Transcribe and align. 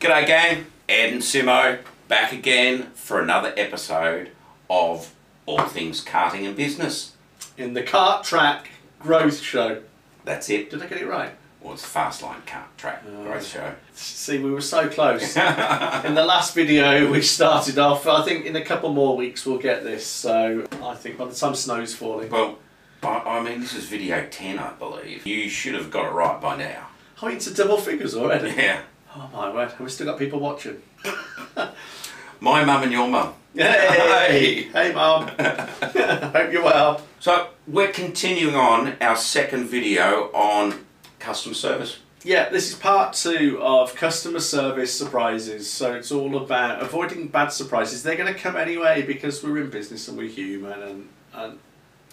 G'day 0.00 0.26
gang, 0.26 0.66
Ed 0.88 1.12
and 1.12 1.20
Simo 1.22 1.78
back 2.08 2.32
again 2.32 2.84
for 2.94 3.20
another 3.20 3.52
episode 3.56 4.30
of 4.70 5.12
All 5.44 5.64
Things 5.64 6.02
Karting 6.02 6.46
and 6.46 6.56
Business. 6.56 7.12
in 7.58 7.74
the 7.74 7.82
Kart 7.82 8.22
Track 8.24 8.70
Growth 8.98 9.40
Show. 9.40 9.82
That's 10.24 10.48
it. 10.48 10.70
Did 10.70 10.82
I 10.82 10.86
get 10.86 10.98
it 11.02 11.06
right? 11.06 11.32
Well, 11.60 11.74
it's 11.74 11.84
Fastline 11.84 12.40
Kart 12.46 12.64
Track 12.78 13.02
Oh. 13.06 13.24
Growth 13.24 13.46
Show. 13.46 13.74
See, 13.92 14.38
we 14.38 14.50
were 14.50 14.62
so 14.62 14.88
close. 14.88 15.36
in 15.36 16.14
the 16.14 16.24
last 16.24 16.54
video, 16.54 17.10
we 17.10 17.20
started 17.20 17.78
off. 17.78 18.06
I 18.06 18.24
think 18.24 18.46
in 18.46 18.56
a 18.56 18.64
couple 18.64 18.90
more 18.94 19.14
weeks 19.16 19.44
we'll 19.44 19.58
get 19.58 19.84
this. 19.84 20.06
So 20.06 20.66
I 20.82 20.94
think 20.94 21.18
by 21.18 21.26
the 21.26 21.34
time 21.34 21.54
snow's 21.54 21.94
falling. 21.94 22.30
Well, 22.30 22.58
I, 23.02 23.18
I 23.18 23.42
mean, 23.42 23.60
this 23.60 23.74
is 23.74 23.84
video 23.84 24.26
10, 24.30 24.58
I 24.58 24.72
believe. 24.72 25.26
You 25.26 25.50
should 25.50 25.74
have 25.74 25.90
got 25.90 26.06
it 26.06 26.12
right 26.12 26.40
by 26.40 26.56
now. 26.56 26.86
Oh, 27.22 27.28
a 27.28 27.38
double 27.54 27.76
figures 27.76 28.16
already. 28.16 28.48
Yeah. 28.56 28.80
Oh 29.16 29.28
my 29.32 29.52
word, 29.52 29.70
have 29.70 29.80
we 29.80 29.88
still 29.90 30.06
got 30.06 30.18
people 30.18 30.38
watching? 30.38 30.80
My 32.40 32.64
mum 32.64 32.84
and 32.84 32.92
your 32.92 33.08
mum. 33.08 33.34
Hey, 33.54 34.68
hey, 34.72 34.92
mum. 34.92 35.28
Hope 35.38 36.52
you're 36.52 36.62
well. 36.62 37.02
So, 37.18 37.48
we're 37.66 37.90
continuing 37.90 38.54
on 38.54 38.96
our 39.00 39.16
second 39.16 39.64
video 39.64 40.30
on 40.32 40.84
customer 41.18 41.56
service. 41.56 41.98
Yeah, 42.22 42.50
this 42.50 42.70
is 42.70 42.76
part 42.76 43.14
two 43.14 43.58
of 43.60 43.96
customer 43.96 44.40
service 44.40 44.96
surprises. 44.96 45.68
So 45.68 45.94
it's 45.94 46.12
all 46.12 46.36
about 46.36 46.80
avoiding 46.80 47.28
bad 47.28 47.48
surprises. 47.48 48.02
They're 48.02 48.16
going 48.16 48.32
to 48.32 48.38
come 48.38 48.56
anyway 48.56 49.02
because 49.02 49.42
we're 49.42 49.62
in 49.62 49.70
business 49.70 50.06
and 50.06 50.18
we're 50.18 50.28
human 50.28 50.82
and, 50.82 51.08
and 51.32 51.58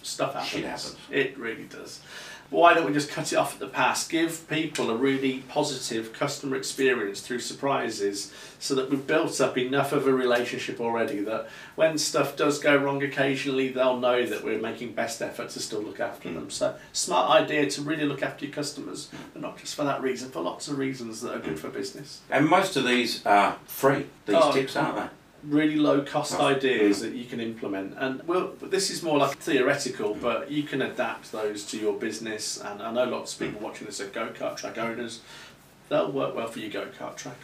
stuff 0.02 0.32
happens. 0.32 0.50
Shit 0.50 0.64
happens. 0.64 0.96
It 1.10 1.38
really 1.38 1.64
does. 1.64 2.00
Why 2.50 2.72
don't 2.72 2.86
we 2.86 2.94
just 2.94 3.10
cut 3.10 3.30
it 3.32 3.36
off 3.36 3.54
at 3.54 3.60
the 3.60 3.66
pass? 3.66 4.08
Give 4.08 4.48
people 4.48 4.90
a 4.90 4.96
really 4.96 5.44
positive 5.48 6.14
customer 6.14 6.56
experience 6.56 7.20
through 7.20 7.40
surprises 7.40 8.32
so 8.58 8.74
that 8.74 8.88
we've 8.88 9.06
built 9.06 9.38
up 9.40 9.58
enough 9.58 9.92
of 9.92 10.06
a 10.06 10.12
relationship 10.12 10.80
already 10.80 11.20
that 11.20 11.48
when 11.76 11.98
stuff 11.98 12.36
does 12.36 12.58
go 12.58 12.74
wrong 12.74 13.02
occasionally, 13.02 13.68
they'll 13.68 13.98
know 13.98 14.24
that 14.24 14.42
we're 14.42 14.60
making 14.60 14.94
best 14.94 15.20
effort 15.20 15.50
to 15.50 15.60
still 15.60 15.82
look 15.82 16.00
after 16.00 16.32
them. 16.32 16.46
Mm. 16.46 16.52
So, 16.52 16.74
smart 16.92 17.30
idea 17.30 17.68
to 17.70 17.82
really 17.82 18.04
look 18.04 18.22
after 18.22 18.46
your 18.46 18.54
customers, 18.54 19.08
but 19.34 19.42
not 19.42 19.58
just 19.58 19.74
for 19.74 19.84
that 19.84 20.00
reason, 20.00 20.30
for 20.30 20.40
lots 20.40 20.68
of 20.68 20.78
reasons 20.78 21.20
that 21.20 21.34
are 21.34 21.40
good 21.40 21.56
mm. 21.56 21.58
for 21.58 21.68
business. 21.68 22.22
And 22.30 22.48
most 22.48 22.76
of 22.76 22.86
these 22.86 23.24
are 23.26 23.58
free, 23.66 24.06
these 24.24 24.36
Oh, 24.38 24.52
tips, 24.52 24.74
aren't 24.74 24.96
they? 24.96 25.17
Really 25.44 25.76
low 25.76 26.02
cost 26.02 26.34
ideas 26.40 27.00
that 27.00 27.14
you 27.14 27.24
can 27.24 27.38
implement, 27.38 27.94
and 27.96 28.26
well, 28.26 28.54
this 28.60 28.90
is 28.90 29.04
more 29.04 29.18
like 29.18 29.38
theoretical, 29.38 30.14
but 30.14 30.50
you 30.50 30.64
can 30.64 30.82
adapt 30.82 31.30
those 31.30 31.64
to 31.66 31.78
your 31.78 31.96
business. 31.96 32.60
And 32.60 32.82
I 32.82 32.90
know 32.90 33.04
lots 33.04 33.34
of 33.34 33.38
people 33.38 33.60
watching 33.60 33.86
this 33.86 34.00
are 34.00 34.08
go 34.08 34.30
kart 34.30 34.56
track 34.56 34.78
owners; 34.78 35.20
they'll 35.88 36.10
work 36.10 36.34
well 36.34 36.48
for 36.48 36.58
your 36.58 36.70
go 36.70 36.86
kart 36.86 37.14
track. 37.14 37.36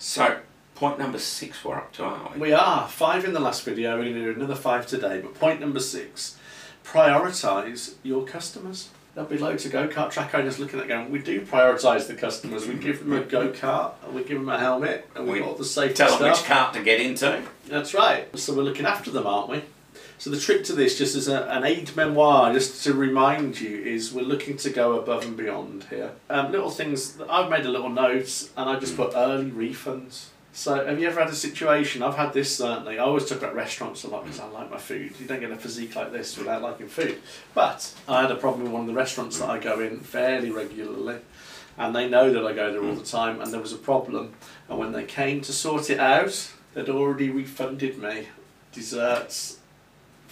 So, 0.00 0.40
point 0.74 0.98
number 0.98 1.20
six 1.20 1.64
we're 1.64 1.76
up 1.76 1.92
to, 1.92 2.02
aren't 2.02 2.34
we? 2.34 2.40
We 2.48 2.52
are 2.54 2.88
five 2.88 3.24
in 3.24 3.32
the 3.32 3.40
last 3.40 3.62
video. 3.62 3.96
We're 3.98 4.04
going 4.04 4.14
to 4.14 4.34
do 4.34 4.40
another 4.40 4.56
five 4.56 4.88
today. 4.88 5.20
But 5.20 5.34
point 5.34 5.60
number 5.60 5.78
six: 5.78 6.36
prioritize 6.84 7.94
your 8.02 8.24
customers. 8.24 8.88
There'll 9.14 9.28
be 9.28 9.36
loads 9.36 9.66
of 9.66 9.72
go 9.72 9.88
kart 9.88 10.10
track 10.10 10.34
owners 10.34 10.58
looking 10.58 10.80
at 10.80 10.88
going, 10.88 11.10
we 11.10 11.18
do 11.18 11.42
prioritise 11.42 12.06
the 12.06 12.14
customers. 12.14 12.66
We 12.66 12.74
give 12.74 13.00
them 13.00 13.12
a 13.12 13.20
go 13.20 13.50
kart, 13.50 13.92
and 14.04 14.14
we 14.14 14.24
give 14.24 14.38
them 14.38 14.48
a 14.48 14.58
helmet, 14.58 15.06
and 15.14 15.28
we 15.28 15.42
all 15.42 15.54
the 15.54 15.66
safety 15.66 15.96
Tell 15.96 16.08
stuff. 16.08 16.20
them 16.20 16.30
which 16.30 16.40
kart 16.40 16.72
to 16.72 16.82
get 16.82 16.98
into. 16.98 17.42
That's 17.68 17.92
right. 17.92 18.26
So 18.38 18.54
we're 18.54 18.62
looking 18.62 18.86
after 18.86 19.10
them, 19.10 19.26
aren't 19.26 19.50
we? 19.50 19.62
So 20.16 20.30
the 20.30 20.40
trick 20.40 20.64
to 20.64 20.72
this, 20.72 20.96
just 20.96 21.14
as 21.14 21.28
a, 21.28 21.42
an 21.50 21.64
aid 21.64 21.94
memoir, 21.94 22.52
just 22.54 22.84
to 22.84 22.94
remind 22.94 23.60
you, 23.60 23.76
is 23.82 24.14
we're 24.14 24.22
looking 24.22 24.56
to 24.58 24.70
go 24.70 24.98
above 24.98 25.24
and 25.24 25.36
beyond 25.36 25.84
here. 25.90 26.12
Um, 26.30 26.50
little 26.50 26.70
things. 26.70 27.20
I've 27.28 27.50
made 27.50 27.66
a 27.66 27.70
little 27.70 27.90
note, 27.90 28.48
and 28.56 28.70
I 28.70 28.78
just 28.78 28.96
put 28.96 29.12
early 29.14 29.50
refunds. 29.50 30.26
So 30.54 30.84
have 30.84 31.00
you 31.00 31.08
ever 31.08 31.20
had 31.20 31.30
a 31.30 31.34
situation? 31.34 32.02
I've 32.02 32.16
had 32.16 32.34
this 32.34 32.54
certainly. 32.54 32.98
I 32.98 33.04
always 33.04 33.26
talk 33.26 33.38
about 33.38 33.54
restaurants 33.54 34.04
a 34.04 34.08
lot 34.08 34.24
because 34.24 34.38
I 34.38 34.46
like 34.48 34.70
my 34.70 34.76
food. 34.76 35.14
You 35.18 35.26
don't 35.26 35.40
get 35.40 35.50
a 35.50 35.56
physique 35.56 35.96
like 35.96 36.12
this 36.12 36.36
without 36.36 36.60
liking 36.60 36.88
food. 36.88 37.20
But 37.54 37.94
I 38.06 38.20
had 38.20 38.30
a 38.30 38.36
problem 38.36 38.64
with 38.64 38.72
one 38.72 38.82
of 38.82 38.86
the 38.86 38.92
restaurants 38.92 39.38
that 39.38 39.48
I 39.48 39.58
go 39.58 39.80
in 39.80 40.00
fairly 40.00 40.50
regularly, 40.50 41.20
and 41.78 41.96
they 41.96 42.06
know 42.06 42.30
that 42.30 42.44
I 42.44 42.52
go 42.52 42.70
there 42.70 42.84
all 42.84 42.94
the 42.94 43.02
time. 43.02 43.40
And 43.40 43.50
there 43.50 43.60
was 43.60 43.72
a 43.72 43.78
problem, 43.78 44.34
and 44.68 44.78
when 44.78 44.92
they 44.92 45.04
came 45.04 45.40
to 45.40 45.52
sort 45.52 45.88
it 45.88 45.98
out, 45.98 46.52
they'd 46.74 46.90
already 46.90 47.30
refunded 47.30 47.98
me 47.98 48.28
desserts 48.72 49.58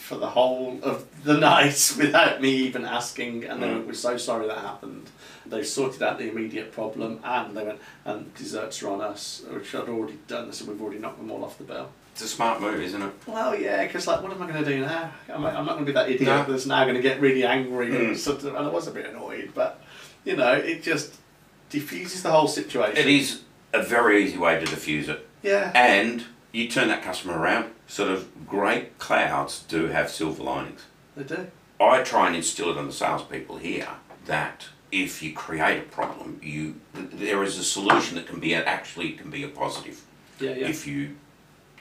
for 0.00 0.16
the 0.16 0.31
whole 0.31 0.78
of 0.83 1.05
the 1.25 1.37
night 1.37 1.94
without 1.99 2.41
me 2.41 2.50
even 2.50 2.84
asking, 2.84 3.44
and 3.44 3.62
they 3.62 3.66
Mm. 3.69 3.72
went, 3.75 3.87
"We're 3.88 3.93
so 3.94 4.16
sorry 4.16 4.47
that 4.49 4.59
happened." 4.59 5.11
They 5.47 5.62
sorted 5.62 6.03
out 6.03 6.19
the 6.19 6.28
immediate 6.31 6.72
problem, 6.72 7.21
and 7.25 7.56
they 7.56 7.65
went, 7.65 7.78
"And 8.05 8.33
desserts 8.34 8.83
are 8.83 8.88
on 8.91 9.00
us," 9.00 9.43
which 9.50 9.75
I'd 9.75 9.88
already 9.88 10.19
done. 10.28 10.47
They 10.47 10.53
said, 10.53 10.69
"We've 10.69 10.81
already 10.81 10.99
knocked 10.99 11.19
them 11.19 11.31
all 11.31 11.44
off 11.44 11.59
the 11.59 11.65
bill." 11.65 11.91
It's 12.12 12.22
a 12.22 12.28
smart 12.28 12.61
move, 12.61 12.81
isn't 12.81 13.00
it? 13.00 13.12
Well, 13.27 13.55
yeah, 13.59 13.84
because 13.87 14.06
like, 14.06 14.21
what 14.22 14.33
am 14.33 14.43
I 14.43 14.47
going 14.50 14.62
to 14.65 14.69
do 14.71 14.81
now? 14.81 15.12
I'm, 15.33 15.44
I'm 15.47 15.65
not 15.65 15.75
going 15.75 15.87
to 15.87 15.93
be 15.93 15.93
that 15.93 16.09
idiot 16.11 16.22
No. 16.28 16.44
that's 16.53 16.67
now 16.67 16.82
going 16.84 16.97
to 16.97 17.00
get 17.03 17.21
really 17.21 17.44
angry. 17.44 17.88
Mm. 17.88 18.09
And, 18.09 18.19
sort 18.19 18.38
of, 18.38 18.47
and 18.55 18.59
I 18.59 18.69
was 18.69 18.88
a 18.88 18.91
bit 18.91 19.06
annoyed, 19.06 19.53
but 19.55 19.81
you 20.25 20.37
know, 20.37 20.53
it 20.53 20.82
just 20.82 21.15
diffuses 21.71 22.22
the 22.22 22.31
whole 22.31 22.49
situation. 22.49 22.97
It 22.97 23.06
is 23.06 23.43
a 23.72 23.82
very 23.82 24.25
easy 24.25 24.37
way 24.38 24.59
to 24.59 24.67
diffuse 24.67 25.09
it. 25.09 25.27
Yeah. 25.43 25.71
And 25.75 26.25
you 26.53 26.69
turn 26.69 26.88
that 26.88 27.03
customer 27.03 27.38
around. 27.38 27.71
Sort 27.87 28.11
of 28.11 28.47
great 28.49 28.99
clouds 28.99 29.65
do 29.69 29.87
have 29.88 30.11
silver 30.11 30.43
linings. 30.43 30.83
They 31.16 31.25
do. 31.25 31.47
I 31.81 32.03
try 32.03 32.27
and 32.28 32.37
instill 32.37 32.71
it 32.71 32.77
on 32.78 32.87
the 32.87 32.93
salespeople 32.93 33.59
here 33.59 33.88
that 34.27 34.66
if 34.93 35.22
you 35.22 35.33
create 35.33 35.78
a 35.78 35.83
problem, 35.87 36.41
you 36.43 36.81
there 36.94 37.43
is 37.43 37.59
a 37.59 37.65
solution 37.65 38.16
that 38.16 38.27
can 38.27 38.41
be 38.41 38.55
actually 38.55 39.12
can 39.12 39.31
be 39.31 39.43
a 39.44 39.49
positive 39.49 40.03
Yeah, 40.41 40.50
yeah. 40.50 40.69
if 40.69 40.87
you 40.87 41.16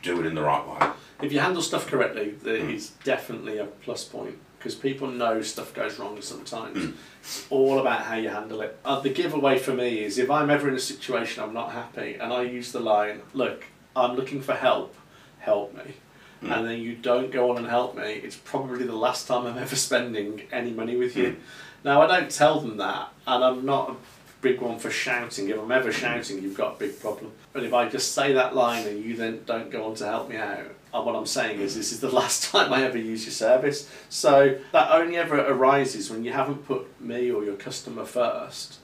do 0.02 0.20
it 0.20 0.26
in 0.26 0.36
the 0.36 0.42
right 0.44 0.66
way. 0.66 0.90
If 1.22 1.34
you 1.34 1.40
handle 1.40 1.62
stuff 1.62 1.86
correctly, 1.88 2.30
there 2.32 2.60
Mm. 2.60 2.74
is 2.76 2.92
definitely 3.04 3.58
a 3.58 3.66
plus 3.66 4.06
point 4.06 4.38
because 4.58 4.76
people 4.76 5.08
know 5.08 5.42
stuff 5.42 5.74
goes 5.74 6.00
wrong 6.00 6.22
sometimes. 6.22 6.78
Mm. 6.78 6.94
It's 7.22 7.46
all 7.50 7.80
about 7.80 8.02
how 8.04 8.16
you 8.16 8.30
handle 8.30 8.62
it. 8.62 8.78
Uh, 8.86 9.00
the 9.02 9.10
giveaway 9.10 9.58
for 9.60 9.74
me 9.74 10.00
is 10.00 10.18
if 10.18 10.30
I'm 10.32 10.50
ever 10.50 10.70
in 10.70 10.76
a 10.76 10.80
situation 10.80 11.44
I'm 11.44 11.54
not 11.54 11.72
happy 11.74 12.16
and 12.20 12.32
I 12.32 12.44
use 12.44 12.72
the 12.72 12.80
line, 12.80 13.22
"Look, 13.34 13.66
I'm 13.96 14.16
looking 14.16 14.42
for 14.42 14.54
help. 14.54 14.96
Help 15.40 15.76
me." 15.76 15.96
Mm. 16.44 16.58
And 16.58 16.68
then 16.68 16.80
you 16.80 16.96
don't 16.96 17.32
go 17.32 17.52
on 17.52 17.58
and 17.58 17.68
help 17.68 17.96
me. 17.98 18.14
It's 18.14 18.36
probably 18.36 18.86
the 18.86 18.96
last 18.96 19.28
time 19.28 19.46
I'm 19.46 19.58
ever 19.58 19.76
spending 19.76 20.44
any 20.52 20.72
money 20.72 20.96
with 20.96 21.16
you. 21.18 21.32
Mm. 21.32 21.36
Now 21.84 22.02
I 22.02 22.08
don't 22.08 22.32
tell 22.32 22.60
them 22.60 22.78
that, 22.78 23.10
and 23.28 23.44
I'm 23.44 23.66
not 23.66 23.90
a 23.92 23.96
big 24.42 24.62
one 24.62 24.80
for 24.80 24.90
shouting. 24.90 25.50
If 25.50 25.60
I'm 25.60 25.72
ever 25.72 25.92
shouting, 25.92 26.42
you've 26.42 26.58
got 26.58 26.76
a 26.76 26.80
big 26.80 27.00
problem. 27.00 27.32
But 27.54 27.64
if 27.64 27.74
I 27.74 27.90
just 27.90 28.14
say 28.14 28.34
that 28.34 28.56
line 28.56 28.88
and 28.88 29.04
you 29.04 29.16
then 29.16 29.42
don't 29.46 29.70
go 29.70 29.86
on 29.86 29.96
to 29.96 30.06
help 30.06 30.30
me 30.30 30.38
out, 30.38 30.76
uh, 30.94 31.02
what 31.02 31.16
I'm 31.16 31.26
saying 31.26 31.60
is 31.60 31.76
this 31.76 31.92
is 31.92 32.00
the 32.00 32.10
last 32.16 32.52
time 32.52 32.74
I 32.74 32.84
ever 32.84 32.98
use 32.98 33.26
your 33.26 33.32
service. 33.32 33.90
So 34.10 34.58
that 34.72 34.92
only 34.92 35.18
ever 35.18 35.40
arises 35.40 36.10
when 36.10 36.24
you 36.24 36.34
haven't 36.34 36.66
put 36.66 37.00
me 37.02 37.32
or 37.32 37.44
your 37.44 37.56
customer 37.56 38.06
first. 38.06 38.79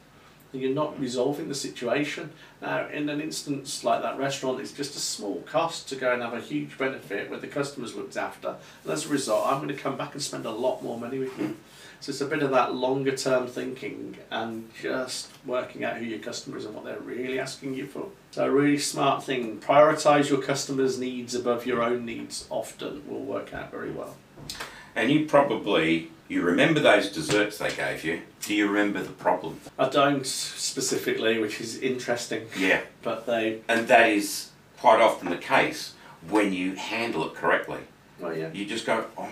And 0.56 0.64
You're 0.64 0.74
not 0.74 1.00
resolving 1.00 1.50
the 1.50 1.56
situation. 1.56 2.32
Now, 2.62 2.88
in 2.88 3.10
an 3.10 3.22
instance 3.22 3.84
like 3.84 4.02
that 4.02 4.18
restaurant, 4.18 4.60
it's 4.60 4.72
just 4.72 4.96
a 4.96 5.00
small 5.00 5.42
cost 5.42 5.88
to 5.90 5.96
go 5.96 6.14
and 6.14 6.22
have 6.22 6.34
a 6.34 6.40
huge 6.40 6.78
benefit 6.78 7.30
where 7.30 7.40
the 7.40 7.48
customer's 7.48 7.94
looked 7.94 8.18
after. 8.18 8.56
And 8.84 8.92
as 8.92 9.06
a 9.06 9.10
result, 9.10 9.46
I'm 9.46 9.58
going 9.58 9.76
to 9.76 9.82
come 9.82 9.98
back 9.98 10.14
and 10.14 10.24
spend 10.24 10.46
a 10.46 10.52
lot 10.52 10.82
more 10.82 10.98
money 10.98 11.20
with 11.20 11.38
you. 11.38 11.58
So 12.00 12.12
it's 12.12 12.22
a 12.22 12.26
bit 12.26 12.44
of 12.44 12.52
that 12.52 12.74
longer 12.74 13.16
term 13.16 13.48
thinking 13.48 14.18
and 14.32 14.70
just 14.82 15.30
working 15.46 15.84
out 15.84 15.98
who 15.98 16.06
your 16.06 16.20
customer 16.20 16.58
is 16.58 16.66
and 16.66 16.76
what 16.76 16.86
they're 16.86 17.00
really 17.00 17.40
asking 17.40 17.74
you 17.74 17.88
for. 17.88 18.10
So 18.32 18.46
a 18.46 18.52
really 18.52 18.78
smart 18.78 19.24
thing, 19.24 19.60
prioritize 19.60 20.30
your 20.30 20.42
customers' 20.42 21.00
needs 21.00 21.36
above 21.36 21.66
your 21.66 21.82
own 21.82 22.06
needs 22.06 22.48
often 22.50 23.08
will 23.08 23.24
work 23.24 23.54
out 23.54 23.72
very 23.72 23.92
well. 23.92 24.16
And 24.96 25.12
you 25.12 25.26
probably 25.26 26.10
you 26.28 26.42
remember 26.42 26.80
those 26.80 27.10
desserts 27.10 27.58
they 27.60 27.72
gave 27.72 28.04
you. 28.04 28.22
Do 28.42 28.56
you 28.56 28.68
remember 28.68 29.04
the 29.04 29.12
problem? 29.12 29.60
I 29.78 29.90
don't 29.90 30.26
specifically, 30.26 31.40
which 31.40 31.62
is 31.62 31.78
interesting, 31.78 32.48
Yeah. 32.58 32.82
but 33.04 33.26
they 33.26 33.62
And 33.68 33.88
that 33.88 34.10
is 34.10 34.50
quite 34.80 35.02
often 35.02 35.30
the 35.30 35.38
case 35.38 35.94
when 36.28 36.54
you 36.54 36.76
handle 36.76 37.28
it 37.28 37.36
correctly. 37.36 37.82
well 38.20 38.36
yeah. 38.36 38.50
You 38.54 38.66
just 38.66 38.86
go, 38.86 39.06
oh, 39.18 39.30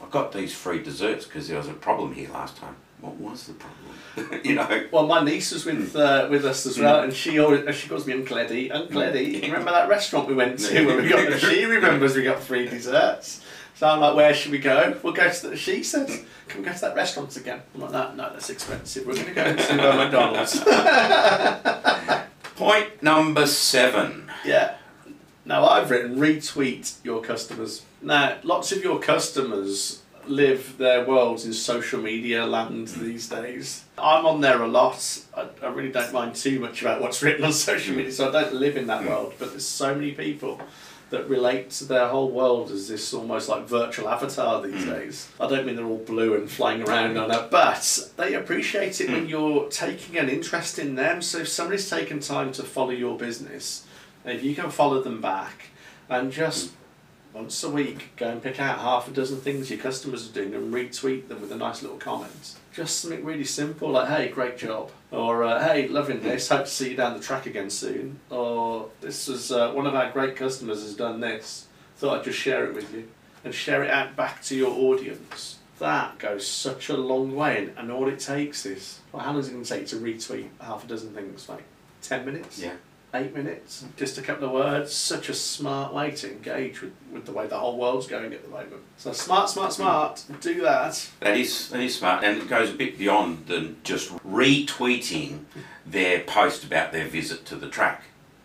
I 0.00 0.06
got 0.10 0.32
these 0.32 0.54
free 0.54 0.82
desserts 0.82 1.24
because 1.24 1.48
there 1.48 1.58
was 1.58 1.68
a 1.68 1.72
problem 1.72 2.14
here 2.14 2.30
last 2.30 2.56
time. 2.56 2.76
What 3.00 3.16
was 3.16 3.46
the 3.46 3.54
problem? 3.54 4.40
you 4.44 4.54
know. 4.54 4.86
Well, 4.90 5.06
my 5.06 5.22
niece 5.22 5.52
was 5.52 5.66
with 5.66 5.92
hmm. 5.92 5.98
uh, 5.98 6.28
with 6.30 6.44
us 6.44 6.64
as 6.66 6.76
hmm. 6.76 6.84
well, 6.84 7.02
and 7.02 7.12
she 7.12 7.38
always, 7.38 7.66
uh, 7.66 7.72
she 7.72 7.88
calls 7.88 8.06
me 8.06 8.14
Uncle 8.14 8.38
Eddie. 8.38 8.70
Uncle 8.70 9.00
hmm. 9.00 9.08
Eddie, 9.08 9.40
remember 9.42 9.72
that 9.72 9.88
restaurant 9.88 10.28
we 10.28 10.34
went 10.34 10.58
to 10.60 10.86
where 10.86 11.02
we 11.02 11.08
got? 11.08 11.40
She 11.40 11.64
remembers 11.64 12.14
we 12.14 12.22
got 12.22 12.40
free 12.40 12.68
desserts. 12.68 13.42
So 13.76 13.88
I'm 13.88 14.00
like, 14.00 14.14
where 14.14 14.32
should 14.32 14.52
we 14.52 14.58
go? 14.58 14.96
We'll 15.02 15.12
go 15.12 15.28
to. 15.30 15.48
The, 15.48 15.56
she 15.56 15.82
said, 15.82 16.08
can 16.48 16.60
we 16.60 16.66
go 16.66 16.72
to 16.72 16.80
that 16.80 16.94
restaurant 16.94 17.36
again? 17.36 17.60
I'm 17.74 17.80
like, 17.80 17.92
no, 17.92 18.14
no, 18.14 18.32
that's 18.32 18.50
expensive. 18.50 19.06
We're 19.06 19.14
going 19.14 19.26
to 19.26 19.34
go 19.34 19.56
to 19.56 19.92
uh, 19.92 19.96
McDonald's. 19.96 20.60
Point 22.56 23.02
number 23.02 23.46
seven. 23.46 24.30
Yeah. 24.44 24.76
Now 25.44 25.66
I've 25.66 25.90
written 25.90 26.16
retweet 26.16 27.04
your 27.04 27.20
customers. 27.20 27.82
Now 28.00 28.38
lots 28.44 28.72
of 28.72 28.82
your 28.82 29.00
customers 29.00 30.02
live 30.26 30.78
their 30.78 31.04
worlds 31.04 31.44
in 31.44 31.52
social 31.52 32.00
media 32.00 32.46
land 32.46 32.88
these 32.88 33.28
days. 33.28 33.84
I'm 33.98 34.24
on 34.24 34.40
there 34.40 34.62
a 34.62 34.68
lot. 34.68 35.24
I, 35.36 35.48
I 35.62 35.68
really 35.68 35.90
don't 35.90 36.12
mind 36.12 36.34
too 36.34 36.60
much 36.60 36.80
about 36.80 37.00
what's 37.00 37.22
written 37.24 37.44
on 37.44 37.52
social 37.52 37.94
media, 37.94 38.12
so 38.12 38.28
I 38.28 38.32
don't 38.32 38.54
live 38.54 38.76
in 38.76 38.86
that 38.86 39.04
world. 39.04 39.34
But 39.38 39.50
there's 39.50 39.66
so 39.66 39.94
many 39.94 40.12
people 40.12 40.60
that 41.14 41.28
relate 41.28 41.70
to 41.70 41.84
their 41.84 42.08
whole 42.08 42.30
world 42.30 42.70
as 42.72 42.88
this 42.88 43.14
almost 43.14 43.48
like 43.48 43.68
virtual 43.68 44.08
avatar 44.08 44.60
these 44.60 44.82
hmm. 44.82 44.90
days. 44.90 45.28
I 45.38 45.46
don't 45.46 45.64
mean 45.64 45.76
they're 45.76 45.84
all 45.84 45.98
blue 45.98 46.34
and 46.34 46.50
flying 46.50 46.82
around 46.82 47.16
on 47.16 47.30
it, 47.30 47.50
but 47.50 48.10
they 48.16 48.34
appreciate 48.34 49.00
it 49.00 49.08
when 49.08 49.22
hmm. 49.22 49.28
you're 49.28 49.68
taking 49.68 50.18
an 50.18 50.28
interest 50.28 50.78
in 50.78 50.96
them. 50.96 51.22
So 51.22 51.38
if 51.38 51.48
somebody's 51.48 51.88
taken 51.88 52.18
time 52.18 52.52
to 52.52 52.64
follow 52.64 52.90
your 52.90 53.16
business, 53.16 53.86
if 54.24 54.42
you 54.42 54.54
can 54.54 54.70
follow 54.70 55.02
them 55.02 55.20
back 55.20 55.66
and 56.08 56.32
just 56.32 56.70
hmm. 56.70 57.38
once 57.38 57.62
a 57.62 57.70
week 57.70 58.10
go 58.16 58.28
and 58.28 58.42
pick 58.42 58.58
out 58.58 58.80
half 58.80 59.06
a 59.06 59.12
dozen 59.12 59.38
things 59.38 59.70
your 59.70 59.78
customers 59.78 60.28
are 60.28 60.32
doing 60.32 60.52
and 60.52 60.74
retweet 60.74 61.28
them 61.28 61.40
with 61.40 61.52
a 61.52 61.56
nice 61.56 61.80
little 61.82 61.98
comment. 61.98 62.56
Just 62.74 62.98
something 62.98 63.24
really 63.24 63.44
simple 63.44 63.90
like, 63.90 64.08
hey, 64.08 64.28
great 64.28 64.58
job. 64.58 64.90
Or, 65.12 65.44
uh, 65.44 65.64
hey, 65.64 65.86
loving 65.86 66.20
this, 66.22 66.48
hope 66.48 66.64
to 66.64 66.70
see 66.70 66.90
you 66.90 66.96
down 66.96 67.16
the 67.16 67.22
track 67.22 67.46
again 67.46 67.70
soon. 67.70 68.18
Or, 68.30 68.88
this 69.00 69.28
was 69.28 69.52
uh, 69.52 69.70
one 69.72 69.86
of 69.86 69.94
our 69.94 70.10
great 70.10 70.34
customers 70.34 70.82
has 70.82 70.94
done 70.94 71.20
this. 71.20 71.68
Thought 71.96 72.18
I'd 72.18 72.24
just 72.24 72.38
share 72.38 72.66
it 72.66 72.74
with 72.74 72.92
you. 72.92 73.08
And 73.44 73.54
share 73.54 73.84
it 73.84 73.90
out 73.90 74.16
back 74.16 74.42
to 74.44 74.56
your 74.56 74.72
audience. 74.72 75.58
That 75.78 76.18
goes 76.18 76.46
such 76.46 76.88
a 76.88 76.96
long 76.96 77.36
way, 77.36 77.58
and, 77.58 77.78
and 77.78 77.92
all 77.92 78.08
it 78.08 78.18
takes 78.18 78.66
is, 78.66 79.00
well, 79.12 79.22
how 79.22 79.30
long 79.30 79.40
is 79.40 79.48
it 79.48 79.52
going 79.52 79.64
to 79.64 79.70
take 79.70 79.86
to 79.88 79.96
retweet 79.96 80.48
half 80.60 80.84
a 80.84 80.88
dozen 80.88 81.12
things? 81.14 81.48
Like 81.48 81.62
10 82.02 82.24
minutes? 82.24 82.58
Yeah. 82.58 82.74
Eight 83.14 83.34
minutes, 83.34 83.84
just 83.96 84.18
a 84.18 84.22
couple 84.22 84.46
of 84.46 84.52
words. 84.52 84.92
Such 84.92 85.28
a 85.28 85.34
smart 85.34 85.94
way 85.94 86.10
to 86.10 86.30
engage 86.30 86.82
with, 86.82 86.92
with 87.12 87.24
the 87.26 87.32
way 87.32 87.46
the 87.46 87.58
whole 87.58 87.78
world's 87.78 88.06
going 88.06 88.32
at 88.32 88.42
the 88.42 88.48
moment. 88.48 88.82
So 88.96 89.12
smart, 89.12 89.48
smart, 89.48 89.72
smart. 89.72 90.24
Do 90.40 90.60
that. 90.62 91.08
That 91.20 91.36
is 91.36 91.70
that 91.70 91.80
is 91.80 91.96
smart, 91.96 92.24
and 92.24 92.42
it 92.42 92.48
goes 92.48 92.70
a 92.70 92.74
bit 92.74 92.98
beyond 92.98 93.46
than 93.46 93.76
just 93.84 94.10
retweeting 94.18 95.44
their 95.86 96.20
post 96.20 96.64
about 96.64 96.92
their 96.92 97.06
visit 97.06 97.44
to 97.46 97.56
the 97.56 97.68
track. 97.68 98.02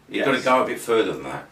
You've 0.07 0.25
got 0.25 0.36
to 0.38 0.42
go 0.44 0.63
a 0.63 0.66
bit 0.66 0.80
further 0.80 1.13
than 1.13 1.24
that. 1.24 1.48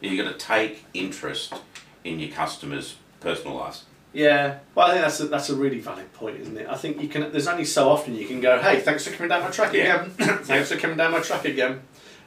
You've 0.00 0.24
got 0.24 0.32
to 0.32 0.38
take 0.38 0.84
interest 0.94 1.54
in 2.02 2.18
your 2.18 2.30
customers' 2.30 2.96
personal 3.20 3.56
lives. 3.56 3.84
Yeah. 4.12 4.58
Well, 4.74 4.88
I 4.88 4.90
think 4.90 5.02
that's 5.02 5.20
a, 5.20 5.26
that's 5.26 5.48
a 5.50 5.54
really 5.54 5.78
valid 5.80 6.12
point, 6.12 6.38
isn't 6.40 6.56
it? 6.56 6.66
I 6.68 6.76
think 6.76 7.00
you 7.00 7.08
can. 7.08 7.32
There's 7.32 7.46
only 7.48 7.64
so 7.64 7.88
often 7.88 8.14
you 8.14 8.26
can 8.26 8.40
go, 8.40 8.58
"Hey, 8.60 8.80
thanks 8.80 9.06
for 9.06 9.14
coming 9.14 9.28
down 9.30 9.42
my 9.42 9.50
track 9.50 9.72
Yeah. 9.72 10.02
again. 10.04 10.10
thanks 10.44 10.70
for 10.70 10.76
coming 10.78 10.96
down 10.96 11.12
my 11.12 11.20
track 11.20 11.44
again." 11.44 11.80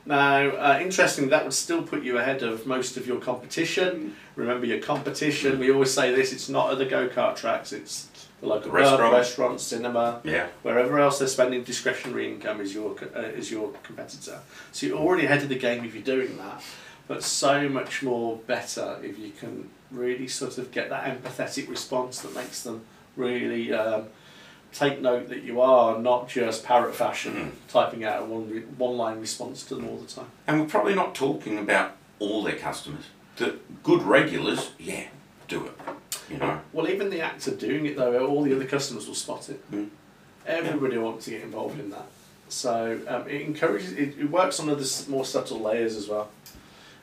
Now, 0.05 0.49
uh, 0.49 0.79
interestingly, 0.81 1.29
that 1.31 1.43
would 1.43 1.53
still 1.53 1.81
put 1.81 2.03
you 2.03 2.17
ahead 2.19 2.43
of 2.43 2.67
most 2.67 2.95
of 2.95 3.07
your 3.07 3.19
competition. 3.19 4.15
Remember 4.35 4.65
your 4.67 4.79
competition. 4.79 5.57
We 5.59 5.71
always 5.71 5.91
say 5.93 6.13
this: 6.13 6.31
it's 6.31 6.47
not 6.49 6.71
at 6.71 6.77
the 6.77 6.85
go 6.85 7.07
kart 7.07 7.35
tracks. 7.35 7.73
It's 7.73 8.07
the 8.41 8.47
local 8.47 8.69
pub, 8.69 8.73
Restaurant. 8.79 9.13
restaurant, 9.13 9.61
cinema. 9.61 10.21
Yeah. 10.23 10.47
Wherever 10.61 10.99
else 10.99 11.17
they're 11.19 11.27
spending 11.27 11.63
discretionary 11.63 12.27
income 12.31 12.61
is 12.61 12.73
your 12.73 12.95
uh, 13.15 13.19
is 13.21 13.49
your 13.49 13.71
competitor. 13.83 14.39
So 14.71 14.85
you're 14.85 14.97
already 14.99 15.25
ahead 15.25 15.41
of 15.41 15.49
the 15.49 15.57
game 15.57 15.83
if 15.83 15.95
you're 15.95 16.03
doing 16.03 16.37
that. 16.37 16.61
But 17.07 17.23
so 17.23 17.67
much 17.69 18.03
more 18.03 18.37
better 18.47 18.99
if 19.03 19.17
you 19.19 19.31
can 19.31 19.69
really 19.91 20.27
sort 20.27 20.57
of 20.57 20.71
get 20.71 20.89
that 20.89 21.05
empathetic 21.05 21.69
response 21.69 22.19
that 22.21 22.33
makes 22.35 22.61
them 22.63 22.83
really 23.15 23.71
um, 23.71 24.05
take 24.75 25.01
note 25.01 25.29
that 25.29 25.43
you 25.43 25.61
are 25.61 25.97
not 25.97 26.27
just 26.27 26.65
parrot 26.65 26.93
fashion 26.93 27.53
typing 27.69 28.03
out 28.03 28.23
a 28.23 28.25
one 28.25 28.49
re- 28.49 28.61
one 28.77 28.97
line 28.97 29.19
response 29.19 29.63
to 29.63 29.75
them 29.75 29.87
all 29.87 29.97
the 29.97 30.07
time. 30.07 30.27
And 30.47 30.59
we're 30.59 30.67
probably 30.67 30.93
not 30.93 31.15
talking 31.15 31.57
about 31.57 31.95
all 32.19 32.43
their 32.43 32.57
customers. 32.57 33.05
The 33.37 33.57
good 33.83 34.03
regulars, 34.03 34.71
yeah, 34.77 35.05
do 35.47 35.65
it. 35.65 35.73
You 36.29 36.37
know. 36.37 36.59
Well, 36.73 36.89
even 36.89 37.09
the 37.09 37.21
act 37.21 37.47
of 37.47 37.57
doing 37.57 37.85
it 37.85 37.95
though, 37.95 38.25
all 38.27 38.43
the 38.43 38.53
other 38.55 38.65
customers 38.65 39.07
will 39.07 39.15
spot 39.15 39.49
it. 39.49 39.71
Mm. 39.71 39.89
Everybody 40.45 40.97
wants 40.97 41.25
to 41.25 41.31
get 41.31 41.41
involved 41.41 41.79
in 41.79 41.89
that. 41.91 42.07
So 42.49 42.99
um, 43.07 43.27
it 43.27 43.41
encourages. 43.41 43.93
It, 43.93 44.19
it 44.19 44.29
works 44.29 44.59
on 44.59 44.69
other 44.69 44.85
more 45.07 45.25
subtle 45.25 45.59
layers 45.59 45.95
as 45.95 46.07
well. 46.07 46.29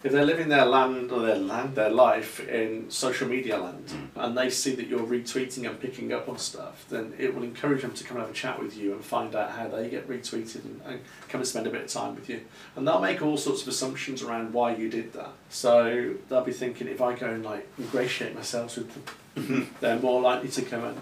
If 0.04 0.10
they're 0.10 0.25
living 0.25 0.49
their 0.49 0.64
land 0.64 1.12
or 1.12 1.20
their 1.20 1.37
land, 1.37 1.76
their 1.76 1.90
life 1.90 2.40
in 2.49 2.90
social 2.90 3.28
media 3.28 3.56
land, 3.56 3.87
mm. 3.87 4.08
and 4.16 4.37
they 4.37 4.50
see 4.50 4.75
that 4.75 4.88
you're 4.88 5.06
retweeting 5.06 5.69
and 5.69 5.78
picking 5.78 6.12
up 6.12 6.28
on 6.28 6.38
stuff, 6.38 6.84
then 6.88 7.14
it 7.19 7.34
will 7.34 7.44
encourage 7.44 7.82
them 7.82 7.93
to 7.93 8.04
come 8.04 8.16
and 8.16 8.26
have 8.26 8.34
a 8.34 8.37
chat 8.37 8.60
with 8.60 8.76
you 8.76 8.94
and 8.94 9.04
find 9.04 9.37
out 9.37 9.52
how 9.52 9.69
they 9.69 9.88
get 9.88 10.08
retweeted 10.08 10.64
and, 10.64 10.81
and 10.87 11.00
come 11.28 11.40
and 11.40 11.46
spend 11.49 11.69
a 11.69 11.70
bit 11.70 11.82
of 11.82 11.88
time 11.88 12.16
with 12.16 12.28
you. 12.28 12.40
And 12.75 12.87
they'll 12.87 13.00
make 13.00 13.22
all 13.22 13.37
sorts 13.37 13.62
of 13.62 13.69
assumptions 13.69 14.22
around 14.22 14.52
why 14.52 14.75
you 14.75 14.90
did 14.90 15.12
that. 15.12 15.31
So 15.50 16.14
they'll 16.28 16.44
be 16.44 16.52
thinking, 16.52 16.88
if 16.88 17.00
I 17.00 17.14
go 17.14 17.26
and 17.26 17.44
like 17.44 17.69
ingratiate 17.78 18.34
myself 18.34 18.76
with 18.76 18.93
them, 18.93 19.04
mm-hmm. 19.37 19.62
they're 19.81 20.00
more 20.00 20.20
likely 20.20 20.49
to 20.49 20.62
come 20.62 20.82
and 20.82 21.00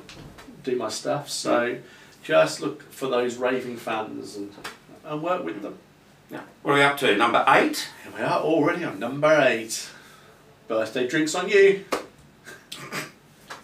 do 0.63 0.77
my 0.77 0.91
stuff. 0.91 1.31
So 1.31 1.79
just 2.23 2.61
look 2.61 2.83
for 2.93 3.09
those 3.09 3.37
raving 3.37 3.79
fans 3.79 4.37
and, 4.37 4.53
and 5.07 5.23
work 5.23 5.43
with 5.43 5.63
them. 5.63 5.79
Yeah. 6.31 6.43
What 6.63 6.73
are 6.73 6.75
we 6.75 6.83
up 6.83 6.97
to? 6.99 7.17
Number 7.17 7.45
eight? 7.49 7.89
Here 8.05 8.13
we 8.17 8.23
are 8.23 8.41
already 8.41 8.85
on 8.85 8.99
number 8.99 9.41
eight. 9.41 9.89
Birthday 10.69 11.09
drinks 11.09 11.35
on 11.35 11.49
you. 11.49 11.85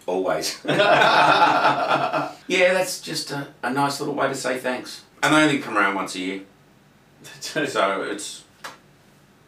Always. 0.06 0.60
yeah, 0.66 2.32
that's 2.48 3.00
just 3.00 3.30
a, 3.30 3.48
a 3.62 3.72
nice 3.72 4.00
little 4.00 4.14
way 4.14 4.28
to 4.28 4.34
say 4.34 4.58
thanks. 4.58 5.04
And 5.22 5.34
they 5.34 5.42
only 5.42 5.58
come 5.58 5.76
around 5.76 5.94
once 5.94 6.14
a 6.14 6.18
year, 6.18 6.40
so 7.40 8.02
it's 8.02 8.44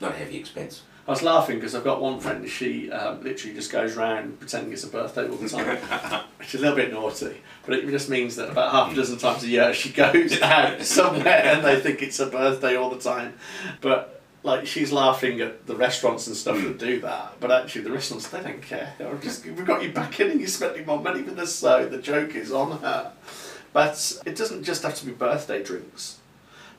not 0.01 0.13
a 0.13 0.17
heavy 0.17 0.39
expense. 0.39 0.83
I 1.09 1.13
was 1.13 1.23
laughing 1.23 1.57
because 1.57 1.75
I've 1.75 1.85
got 1.85 2.03
one 2.03 2.21
friend, 2.21 2.47
she 2.47 2.93
um, 2.93 3.23
literally 3.23 3.55
just 3.55 3.73
goes 3.73 3.97
around 3.97 4.39
pretending 4.39 4.75
it's 4.75 4.85
a 4.85 4.89
birthday 4.89 5.27
all 5.27 5.37
the 5.37 5.49
time, 5.49 5.79
which 6.39 6.55
is 6.55 6.61
a 6.61 6.65
little 6.65 6.77
bit 6.77 6.93
naughty. 6.93 7.39
But 7.65 7.77
it 7.77 7.89
just 7.89 8.11
means 8.11 8.37
that 8.37 8.51
about 8.51 8.73
half 8.73 8.93
a 8.93 8.95
dozen 8.95 9.17
times 9.17 9.43
a 9.43 9.49
year 9.49 9.73
she 9.73 9.89
goes 9.93 10.39
out 10.43 10.83
somewhere 10.83 11.45
and 11.47 11.65
they 11.65 11.81
think 11.81 12.03
it's 12.03 12.19
her 12.19 12.29
birthday 12.29 12.77
all 12.77 12.91
the 12.91 12.99
time. 12.99 13.33
But 13.81 14.21
like 14.43 14.67
she's 14.67 14.93
laughing 14.93 15.41
at 15.41 15.67
the 15.67 15.77
restaurants 15.77 16.27
and 16.27 16.37
stuff 16.37 16.63
that 16.63 16.79
do 16.79 17.01
that, 17.01 17.41
but 17.41 17.51
actually 17.51 17.85
the 17.85 17.93
restaurants 17.93 18.29
they 18.29 18.43
don't 18.43 18.61
care. 18.61 18.93
They're 18.99 19.15
just 19.15 19.47
we've 19.47 19.65
got 19.65 19.83
you 19.83 19.91
back 19.93 20.21
in 20.21 20.31
and 20.31 20.39
you're 20.39 20.49
spending 20.51 20.85
more 20.85 21.01
money 21.01 21.23
with 21.23 21.39
us, 21.39 21.55
so 21.55 21.89
the 21.89 21.97
joke 21.97 22.35
is 22.35 22.53
on 22.53 22.81
her. 22.83 23.13
But 23.73 24.21
it 24.27 24.37
doesn't 24.37 24.63
just 24.63 24.83
have 24.83 24.95
to 24.97 25.07
be 25.07 25.13
birthday 25.13 25.63
drinks. 25.63 26.18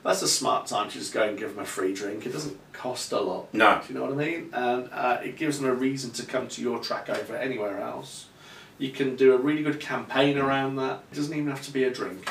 That's 0.02 0.22
a 0.22 0.28
smart 0.28 0.66
time 0.66 0.88
to 0.88 0.98
just 0.98 1.12
go 1.12 1.22
and 1.22 1.38
give 1.38 1.54
them 1.54 1.62
a 1.62 1.66
free 1.66 1.92
drink. 1.92 2.24
It 2.24 2.32
doesn't 2.32 2.58
cost 2.72 3.12
a 3.12 3.20
lot. 3.20 3.52
No. 3.52 3.80
Do 3.86 3.92
you 3.92 3.98
know 3.98 4.06
what 4.06 4.12
I 4.12 4.16
mean? 4.16 4.50
And 4.52 4.88
uh, 4.92 5.18
it 5.22 5.36
gives 5.36 5.58
them 5.58 5.68
a 5.68 5.74
reason 5.74 6.10
to 6.12 6.24
come 6.24 6.48
to 6.48 6.62
your 6.62 6.78
track 6.78 7.10
over 7.10 7.36
anywhere 7.36 7.80
else. 7.80 8.26
You 8.78 8.92
can 8.92 9.14
do 9.14 9.34
a 9.34 9.38
really 9.38 9.62
good 9.62 9.78
campaign 9.78 10.38
around 10.38 10.76
that. 10.76 11.02
It 11.12 11.16
doesn't 11.16 11.36
even 11.36 11.50
have 11.50 11.62
to 11.62 11.72
be 11.72 11.84
a 11.84 11.90
drink. 11.90 12.30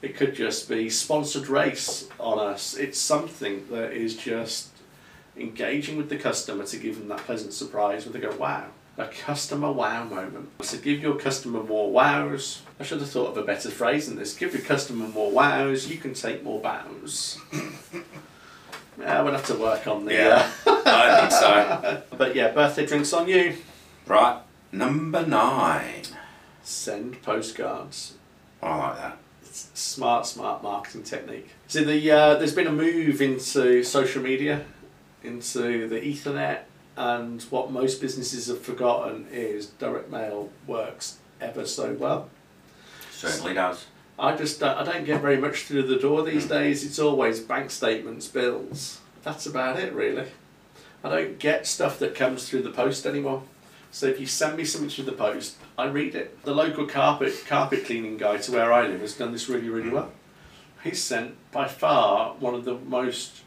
It 0.00 0.16
could 0.16 0.34
just 0.34 0.68
be 0.68 0.88
sponsored 0.88 1.48
race 1.48 2.08
on 2.18 2.38
us. 2.38 2.74
It's 2.74 2.98
something 2.98 3.66
that 3.70 3.92
is 3.92 4.16
just 4.16 4.70
engaging 5.36 5.98
with 5.98 6.08
the 6.08 6.16
customer 6.16 6.64
to 6.64 6.76
give 6.78 6.98
them 6.98 7.08
that 7.08 7.18
pleasant 7.18 7.52
surprise 7.52 8.06
where 8.06 8.12
they 8.14 8.20
go, 8.20 8.34
wow, 8.36 8.68
a 8.98 9.06
customer 9.06 9.70
wow 9.70 10.04
moment. 10.04 10.50
So 10.62 10.78
give 10.78 11.00
your 11.00 11.16
customer 11.16 11.62
more 11.62 11.90
wows. 11.90 12.62
I 12.80 12.84
should 12.84 13.00
have 13.00 13.10
thought 13.10 13.30
of 13.30 13.36
a 13.36 13.42
better 13.42 13.70
phrase 13.70 14.06
than 14.08 14.16
this. 14.16 14.34
Give 14.34 14.54
your 14.54 14.62
customer 14.62 15.08
more 15.08 15.30
wows, 15.30 15.90
you 15.90 15.98
can 15.98 16.14
take 16.14 16.42
more 16.42 16.60
bows. 16.60 17.38
yeah, 18.98 19.22
we'll 19.22 19.32
have 19.32 19.46
to 19.46 19.54
work 19.54 19.86
on 19.86 20.04
the. 20.04 20.14
Yeah. 20.14 20.50
I 20.66 21.20
think 21.20 21.32
so. 21.32 21.46
Uh, 21.46 22.00
but 22.16 22.34
yeah, 22.34 22.52
birthday 22.52 22.86
drinks 22.86 23.12
on 23.12 23.28
you. 23.28 23.56
Right, 24.06 24.40
number 24.72 25.26
nine. 25.26 26.02
Send 26.62 27.22
postcards. 27.22 28.14
I 28.62 28.76
like 28.76 28.96
that. 28.96 29.18
It's 29.42 29.68
smart, 29.74 30.26
smart 30.26 30.62
marketing 30.62 31.02
technique. 31.02 31.48
So 31.68 31.84
the 31.84 32.10
uh, 32.10 32.34
there's 32.36 32.54
been 32.54 32.66
a 32.66 32.72
move 32.72 33.20
into 33.20 33.82
social 33.82 34.22
media, 34.22 34.64
into 35.22 35.88
the 35.88 36.00
Ethernet, 36.00 36.60
and 36.96 37.42
what 37.44 37.70
most 37.70 38.00
businesses 38.00 38.46
have 38.46 38.62
forgotten 38.62 39.26
is 39.30 39.66
direct 39.66 40.10
mail 40.10 40.50
works 40.66 41.18
ever 41.40 41.66
so 41.66 41.92
well. 41.94 42.30
Certainly 43.10 43.54
does. 43.54 43.86
I 44.18 44.34
just 44.34 44.60
don't, 44.60 44.76
I 44.76 44.84
don't 44.84 45.04
get 45.04 45.20
very 45.20 45.36
much 45.36 45.64
through 45.64 45.82
the 45.82 45.98
door 45.98 46.22
these 46.22 46.44
hmm. 46.44 46.50
days. 46.50 46.84
It's 46.84 46.98
always 46.98 47.40
bank 47.40 47.70
statements, 47.70 48.28
bills. 48.28 49.00
That's 49.22 49.46
about 49.46 49.78
it, 49.78 49.92
really. 49.92 50.28
I 51.04 51.10
don't 51.10 51.38
get 51.38 51.66
stuff 51.66 51.98
that 51.98 52.14
comes 52.14 52.48
through 52.48 52.62
the 52.62 52.70
post 52.70 53.04
anymore. 53.04 53.42
So 53.90 54.06
if 54.06 54.18
you 54.18 54.26
send 54.26 54.56
me 54.56 54.64
something 54.64 54.90
through 54.90 55.04
the 55.04 55.12
post, 55.12 55.56
I 55.78 55.86
read 55.86 56.14
it. 56.14 56.42
The 56.44 56.54
local 56.54 56.86
carpet 56.86 57.44
carpet 57.46 57.84
cleaning 57.84 58.16
guy 58.16 58.38
to 58.38 58.52
where 58.52 58.72
I 58.72 58.86
live 58.86 59.00
has 59.00 59.14
done 59.14 59.32
this 59.32 59.48
really, 59.48 59.68
really 59.68 59.88
hmm. 59.90 59.96
well. 59.96 60.12
He's 60.82 61.02
sent 61.02 61.34
by 61.50 61.68
far 61.68 62.34
one 62.34 62.54
of 62.54 62.64
the 62.64 62.74
most 62.74 63.42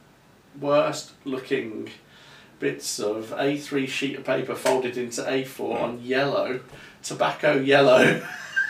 worst 0.59 1.11
looking 1.25 1.89
bits 2.59 2.99
of 2.99 3.27
A3 3.37 3.87
sheet 3.87 4.17
of 4.17 4.25
paper 4.25 4.55
folded 4.55 4.97
into 4.97 5.21
A4 5.21 5.81
on 5.81 6.01
yellow, 6.03 6.59
tobacco 7.03 7.53
yellow 7.53 8.21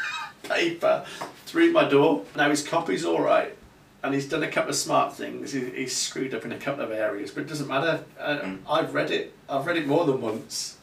paper 0.44 1.06
through 1.46 1.72
my 1.72 1.88
door. 1.88 2.24
Now 2.36 2.50
his 2.50 2.66
copy's 2.66 3.04
all 3.06 3.22
right, 3.22 3.56
and 4.04 4.14
he's 4.14 4.28
done 4.30 4.44
a 4.44 4.48
couple 4.48 4.70
of 4.70 4.76
smart 4.76 5.14
things. 5.14 5.52
He, 5.54 5.70
he's 5.72 5.96
screwed 5.96 6.34
up 6.34 6.46
in 6.46 6.52
a 6.52 6.58
couple 6.58 6.84
of 6.84 6.92
areas, 6.92 7.32
but 7.32 7.42
it 7.42 7.48
doesn't 7.50 7.68
matter. 7.68 8.04
Uh, 8.20 8.40
Mm. 8.40 8.60
I've 8.70 8.94
read 8.94 9.12
it. 9.12 9.34
I've 9.50 9.66
read 9.66 9.78
it 9.78 9.88
more 9.88 10.06
than 10.06 10.22
once. 10.22 10.78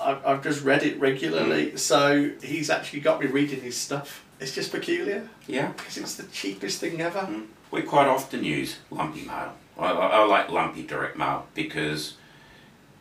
I've, 0.00 0.24
I've 0.26 0.42
just 0.42 0.62
read 0.64 0.82
it 0.82 0.98
regularly, 0.98 1.76
so 1.76 2.30
he's 2.42 2.68
actually 2.68 3.00
got 3.00 3.20
me 3.20 3.26
reading 3.26 3.60
his 3.60 3.76
stuff. 3.76 4.24
It's 4.40 4.52
just 4.54 4.72
peculiar 4.72 5.28
Yeah. 5.46 5.68
because 5.68 5.96
it's 5.96 6.16
the 6.16 6.24
cheapest 6.24 6.80
thing 6.80 7.00
ever. 7.00 7.20
Mm. 7.20 7.46
We 7.70 7.82
quite 7.82 8.08
often 8.08 8.42
use 8.44 8.78
lumpy 8.90 9.22
mail. 9.22 9.52
I, 9.78 9.90
I, 9.92 10.06
I 10.20 10.24
like 10.26 10.50
lumpy 10.50 10.82
direct 10.82 11.16
mail 11.16 11.46
because 11.54 12.14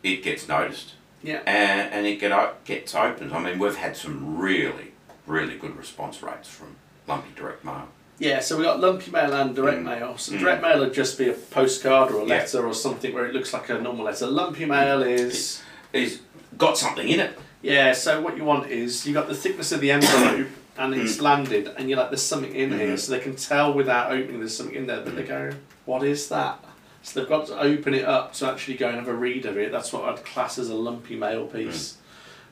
it 0.03 0.21
gets 0.23 0.47
noticed 0.47 0.93
Yeah. 1.23 1.41
and, 1.45 1.91
and 1.93 2.05
it 2.05 2.19
get, 2.19 2.65
gets 2.65 2.93
opened. 2.93 3.33
I 3.33 3.39
mean, 3.39 3.57
we've 3.57 3.75
had 3.77 3.95
some 3.97 4.37
really, 4.37 4.91
really 5.25 5.57
good 5.57 5.75
response 5.77 6.21
rates 6.21 6.49
from 6.49 6.75
lumpy 7.07 7.29
direct 7.35 7.63
mail. 7.63 7.87
Yeah, 8.19 8.39
so 8.41 8.57
we 8.57 8.63
got 8.63 8.79
lumpy 8.79 9.09
mail 9.11 9.33
and 9.33 9.55
direct 9.55 9.79
Mm. 9.79 9.83
mail. 9.85 10.17
So 10.17 10.33
Mm. 10.33 10.39
direct 10.39 10.61
mail 10.61 10.79
would 10.79 10.93
just 10.93 11.17
be 11.17 11.29
a 11.29 11.33
postcard 11.33 12.11
or 12.11 12.21
a 12.21 12.25
Yeah. 12.25 12.35
letter 12.37 12.65
or 12.67 12.73
something 12.73 13.13
where 13.13 13.25
it 13.25 13.33
looks 13.33 13.53
like 13.53 13.69
a 13.69 13.79
normal 13.81 14.05
letter. 14.05 14.27
Lumpy 14.27 14.65
mail 14.65 15.01
is 15.01 15.61
It's 15.93 16.19
got 16.57 16.77
something 16.77 17.07
in 17.07 17.19
it. 17.19 17.37
yeah. 17.61 17.93
So 17.93 18.21
what 18.21 18.37
you 18.37 18.43
want 18.43 18.69
is 18.69 19.05
you 19.07 19.13
got 19.13 19.27
the 19.27 19.35
thickness 19.35 19.71
of 19.71 19.79
the 19.81 19.91
envelope 19.91 20.47
and 20.77 20.93
it's 20.95 21.21
landed, 21.21 21.71
and 21.77 21.89
you're 21.89 21.97
like, 21.99 22.09
there's 22.09 22.21
something 22.23 22.53
in 22.55 22.71
here, 22.77 22.89
Mhm. 22.95 22.99
so 22.99 23.11
they 23.13 23.19
can 23.19 23.35
tell 23.35 23.73
without 23.73 24.11
opening 24.11 24.39
there's 24.39 24.55
something 24.57 24.75
in 24.75 24.87
there. 24.87 25.01
But 25.01 25.15
they 25.15 25.23
go, 25.23 25.51
what 25.85 26.03
is 26.03 26.27
that? 26.29 26.59
So 27.03 27.19
they've 27.19 27.29
got 27.29 27.47
to 27.47 27.59
open 27.59 27.93
it 27.93 28.05
up 28.05 28.33
to 28.35 28.47
actually 28.49 28.77
go 28.77 28.87
and 28.87 28.95
have 28.97 29.07
a 29.09 29.13
read 29.13 29.45
of 29.45 29.57
it. 29.57 29.71
That's 29.71 29.91
what 29.93 30.05
I'd 30.05 30.23
class 30.25 30.57
as 30.57 30.69
a 30.69 30.75
lumpy 30.75 31.15
mail 31.15 31.45
piece. 31.47 31.97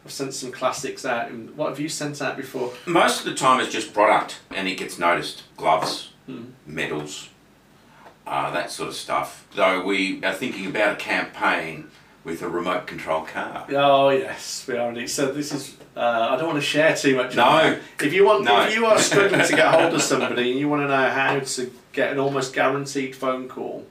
I've 0.06 0.12
sent 0.12 0.34
some 0.34 0.52
classics 0.52 1.06
out. 1.06 1.30
And 1.30 1.56
what 1.56 1.70
have 1.70 1.80
you 1.80 1.88
sent 1.90 2.22
out 2.22 2.36
before? 2.36 2.74
Most 2.86 3.20
of 3.20 3.26
the 3.26 3.34
time 3.36 3.62
it's 3.62 3.72
just 3.72 3.94
product 3.94 4.40
and 4.54 4.68
it 4.68 4.76
gets 4.78 5.00
noticed. 5.00 5.44
Gloves, 5.58 6.10
Hmm. 6.28 6.48
medals, 6.66 7.30
uh, 8.28 8.52
that 8.52 8.72
sort 8.72 8.90
of 8.90 8.96
stuff. 8.96 9.46
Though 9.56 9.84
we 9.84 10.24
are 10.24 10.34
thinking 10.34 10.66
about 10.68 10.94
a 10.94 10.96
campaign 10.98 11.90
with 12.24 12.42
a 12.42 12.50
remote 12.50 12.86
control 12.88 13.22
car. 13.22 13.66
Oh 13.72 14.10
yes, 14.10 14.66
we 14.68 14.76
are 14.78 14.90
indeed. 14.90 15.10
So 15.10 15.32
this 15.32 15.52
is. 15.54 15.78
Uh, 15.96 16.28
I 16.32 16.36
don't 16.38 16.48
want 16.48 16.58
to 16.60 16.66
share 16.66 16.96
too 16.96 17.16
much. 17.16 17.36
No. 17.36 17.78
If 18.00 18.14
you 18.14 18.26
want, 18.26 18.44
No. 18.44 18.62
if 18.66 18.74
you 18.76 18.86
are 18.86 18.98
struggling 19.00 19.46
to 19.46 19.56
get 19.56 19.68
hold 19.74 19.94
of 19.94 20.02
somebody 20.02 20.52
and 20.52 20.60
you 20.60 20.68
want 20.70 20.84
to 20.84 20.88
know 20.88 21.10
how 21.10 21.40
to 21.40 21.72
get 21.94 22.12
an 22.12 22.20
almost 22.20 22.54
guaranteed 22.54 23.16
phone 23.16 23.48
call, 23.50 23.86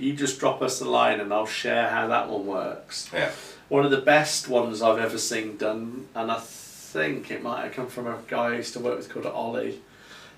you 0.00 0.14
just 0.14 0.40
drop 0.40 0.62
us 0.62 0.80
a 0.80 0.88
line 0.88 1.20
and 1.20 1.32
I'll 1.32 1.46
share 1.46 1.88
how 1.90 2.06
that 2.08 2.28
one 2.28 2.46
works. 2.46 3.10
Yeah. 3.12 3.30
One 3.68 3.84
of 3.84 3.90
the 3.90 4.00
best 4.00 4.48
ones 4.48 4.82
I've 4.82 4.98
ever 4.98 5.18
seen 5.18 5.56
done, 5.56 6.08
and 6.14 6.30
I 6.32 6.38
think 6.40 7.30
it 7.30 7.42
might 7.42 7.62
have 7.64 7.72
come 7.72 7.86
from 7.86 8.06
a 8.06 8.18
guy 8.26 8.46
I 8.46 8.56
used 8.56 8.72
to 8.72 8.80
work 8.80 8.96
with 8.96 9.08
called 9.08 9.26
Ollie, 9.26 9.80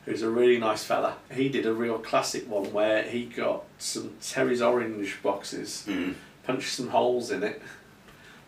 who's 0.04 0.20
a 0.22 0.28
really 0.28 0.58
nice 0.58 0.84
fella. 0.84 1.16
He 1.32 1.48
did 1.48 1.64
a 1.64 1.72
real 1.72 1.98
classic 1.98 2.50
one 2.50 2.72
where 2.72 3.04
he 3.04 3.24
got 3.24 3.62
some 3.78 4.10
Terry's 4.20 4.60
orange 4.60 5.16
boxes 5.22 5.84
Mm. 5.88 6.14
punched 6.44 6.72
some 6.72 6.88
holes 6.88 7.30
in 7.30 7.42
it, 7.44 7.62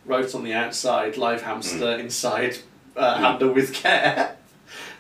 wrote 0.05 0.35
on 0.35 0.43
the 0.45 0.53
outside 0.53 1.17
live 1.17 1.43
hamster 1.43 1.93
inside 1.97 2.59
uh, 2.97 3.15
Mm. 3.15 3.19
handle 3.21 3.53
with 3.53 3.73
care, 3.73 4.37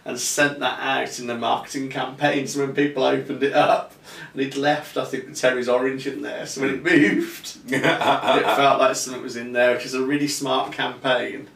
and 0.04 0.18
sent 0.20 0.58
that 0.60 0.78
out 0.80 1.18
in 1.18 1.26
the 1.26 1.36
marketing 1.36 1.88
campaign. 1.88 2.46
So 2.46 2.60
when 2.60 2.74
people 2.74 3.04
opened 3.04 3.42
it 3.42 3.54
up, 3.54 3.92
and 4.32 4.42
he'd 4.42 4.54
left, 4.56 4.96
I 4.96 5.04
think 5.04 5.26
the 5.28 5.34
Terry's 5.34 5.68
orange 5.68 6.06
in 6.06 6.20
there. 6.22 6.46
So 6.46 6.60
when 6.60 6.70
it 6.74 6.82
moved, 6.84 7.58
it 7.72 7.82
felt 7.82 8.80
like 8.80 8.96
something 8.96 9.22
was 9.22 9.36
in 9.36 9.52
there, 9.52 9.74
which 9.74 9.86
is 9.86 9.94
a 9.94 10.02
really 10.02 10.28
smart 10.28 10.72
campaign. 10.72 11.48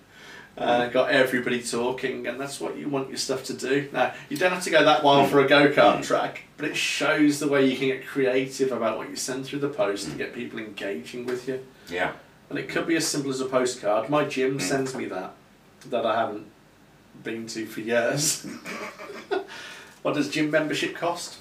Uh, 0.56 0.88
got 0.88 1.08
everybody 1.10 1.62
talking, 1.62 2.26
and 2.26 2.40
that's 2.40 2.58
what 2.60 2.76
you 2.76 2.88
want 2.88 3.08
your 3.08 3.16
stuff 3.16 3.44
to 3.44 3.52
do. 3.52 3.88
Now, 3.92 4.12
you 4.28 4.36
don't 4.36 4.50
have 4.50 4.64
to 4.64 4.70
go 4.70 4.84
that 4.84 5.04
wild 5.04 5.30
for 5.30 5.38
a 5.38 5.46
go 5.46 5.68
kart 5.70 6.02
track, 6.02 6.42
but 6.56 6.66
it 6.66 6.76
shows 6.76 7.38
the 7.38 7.46
way 7.46 7.64
you 7.70 7.76
can 7.76 7.86
get 7.88 8.04
creative 8.04 8.72
about 8.72 8.98
what 8.98 9.08
you 9.08 9.14
send 9.14 9.46
through 9.46 9.60
the 9.60 9.68
post 9.68 10.10
to 10.10 10.16
get 10.16 10.34
people 10.34 10.58
engaging 10.58 11.26
with 11.26 11.46
you. 11.46 11.64
yeah. 11.88 12.12
And 12.50 12.58
it 12.58 12.68
could 12.70 12.86
be 12.88 12.96
as 12.96 13.06
simple 13.06 13.30
as 13.30 13.40
a 13.42 13.44
postcard. 13.44 14.08
My 14.08 14.24
gym 14.24 14.56
Mm. 14.58 14.62
sends 14.62 14.94
me 14.96 15.04
that, 15.04 15.34
that 15.90 16.04
I 16.06 16.16
haven't 16.18 16.46
been 17.22 17.46
to 17.48 17.66
for 17.66 17.80
years. 17.80 18.46
what 20.02 20.14
does 20.14 20.28
gym 20.30 20.50
membership 20.50 20.94
cost? 20.96 21.38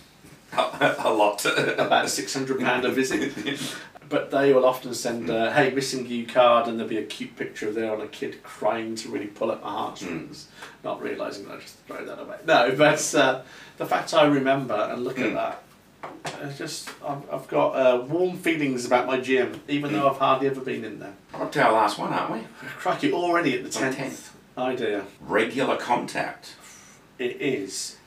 a 0.54 1.12
lot. 1.14 1.46
About 1.46 2.06
£600 2.06 2.84
a 2.84 2.90
visit. 2.92 3.60
But 4.10 4.32
they 4.32 4.54
will 4.54 4.66
often 4.66 4.94
send 4.94 5.30
a 5.30 5.52
hey 5.52 5.70
missing 5.72 6.06
you 6.08 6.26
card 6.26 6.70
and 6.70 6.80
there'll 6.80 6.90
be 6.90 6.98
a 6.98 7.04
cute 7.04 7.36
picture 7.36 7.68
of 7.68 7.76
there 7.76 7.92
on 7.94 8.00
a 8.00 8.08
kid 8.08 8.42
crying 8.42 8.96
to 8.96 9.10
really 9.10 9.28
pull 9.28 9.52
at 9.52 9.62
my 9.62 9.68
heartstrings, 9.70 10.48
not 10.82 11.02
realising 11.02 11.46
that 11.50 11.58
I 11.58 11.60
just 11.60 11.76
throw 11.80 12.06
that 12.06 12.18
away. 12.18 12.38
No, 12.46 12.74
but 12.78 13.14
uh, 13.16 13.42
the 13.76 13.86
fact 13.86 14.14
I 14.14 14.24
remember 14.24 14.76
and 14.76 15.04
look 15.04 15.20
at 15.20 15.26
Mm. 15.26 15.34
that, 15.34 15.62
it's 16.42 16.58
just 16.58 16.90
I've, 17.06 17.30
I've 17.30 17.48
got 17.50 17.72
uh, 17.72 18.02
warm 18.06 18.38
feelings 18.38 18.86
about 18.86 19.08
my 19.08 19.20
gym, 19.20 19.60
even 19.68 19.92
though 19.92 20.10
I've 20.10 20.16
hardly 20.20 20.48
ever 20.48 20.62
been 20.62 20.86
in 20.86 21.00
there. 21.00 21.14
Up 21.34 21.52
to 21.52 21.62
our 21.62 21.74
last 21.74 22.00
one, 22.00 22.14
aren't 22.14 22.32
we? 22.32 22.48
Crikey, 22.80 23.12
already 23.12 23.56
at 23.60 23.70
the 23.70 23.78
On 23.86 23.92
tenth 24.58 24.82
idea. 24.82 25.06
Regular 25.22 25.78
contact. 25.78 26.56
It 27.20 27.42
is 27.42 27.98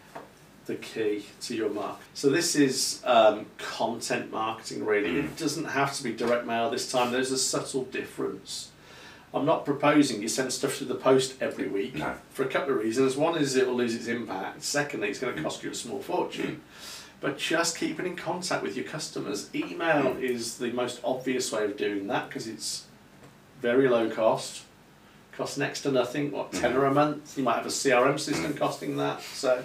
the 0.66 0.76
key 0.76 1.26
to 1.42 1.56
your 1.56 1.70
mark. 1.70 1.98
So 2.14 2.30
this 2.30 2.54
is 2.54 3.02
um, 3.04 3.46
content 3.58 4.30
marketing. 4.30 4.84
Really, 4.84 5.18
it 5.18 5.34
mm. 5.34 5.38
doesn't 5.38 5.64
have 5.64 5.94
to 5.94 6.04
be 6.04 6.12
direct 6.12 6.46
mail 6.46 6.70
this 6.70 6.90
time. 6.90 7.12
There's 7.12 7.32
a 7.32 7.38
subtle 7.38 7.84
difference. 7.84 8.70
I'm 9.32 9.46
not 9.46 9.64
proposing 9.64 10.22
you 10.22 10.28
send 10.28 10.52
stuff 10.52 10.74
through 10.74 10.88
the 10.88 10.96
post 10.96 11.40
every 11.40 11.68
week 11.68 11.94
No. 11.94 12.16
for 12.30 12.44
a 12.44 12.48
couple 12.48 12.74
of 12.74 12.80
reasons. 12.80 13.16
One 13.16 13.38
is 13.38 13.54
it 13.54 13.66
will 13.66 13.76
lose 13.76 13.94
its 13.94 14.08
impact. 14.08 14.62
Secondly, 14.64 15.08
it's 15.08 15.20
going 15.20 15.34
to 15.34 15.40
mm. 15.40 15.44
cost 15.44 15.62
you 15.62 15.70
a 15.70 15.74
small 15.74 16.00
fortune. 16.00 16.56
Mm. 16.56 16.60
But 17.20 17.38
just 17.38 17.76
keeping 17.76 18.06
in 18.06 18.16
contact 18.16 18.62
with 18.62 18.76
your 18.76 18.86
customers. 18.86 19.50
Email 19.54 20.16
is 20.18 20.58
the 20.58 20.72
most 20.72 21.00
obvious 21.04 21.52
way 21.52 21.64
of 21.64 21.76
doing 21.76 22.06
that 22.08 22.28
because 22.28 22.48
it's 22.48 22.86
very 23.60 23.88
low 23.88 24.08
cost. 24.08 24.62
Costs 25.32 25.56
next 25.58 25.82
to 25.82 25.90
nothing. 25.92 26.30
What 26.32 26.52
tenner 26.52 26.84
a 26.84 26.92
month? 26.92 27.36
You 27.38 27.44
might 27.44 27.56
have 27.56 27.66
a 27.66 27.70
CRM 27.70 28.18
system 28.18 28.54
costing 28.54 28.96
that. 28.98 29.22
So 29.22 29.62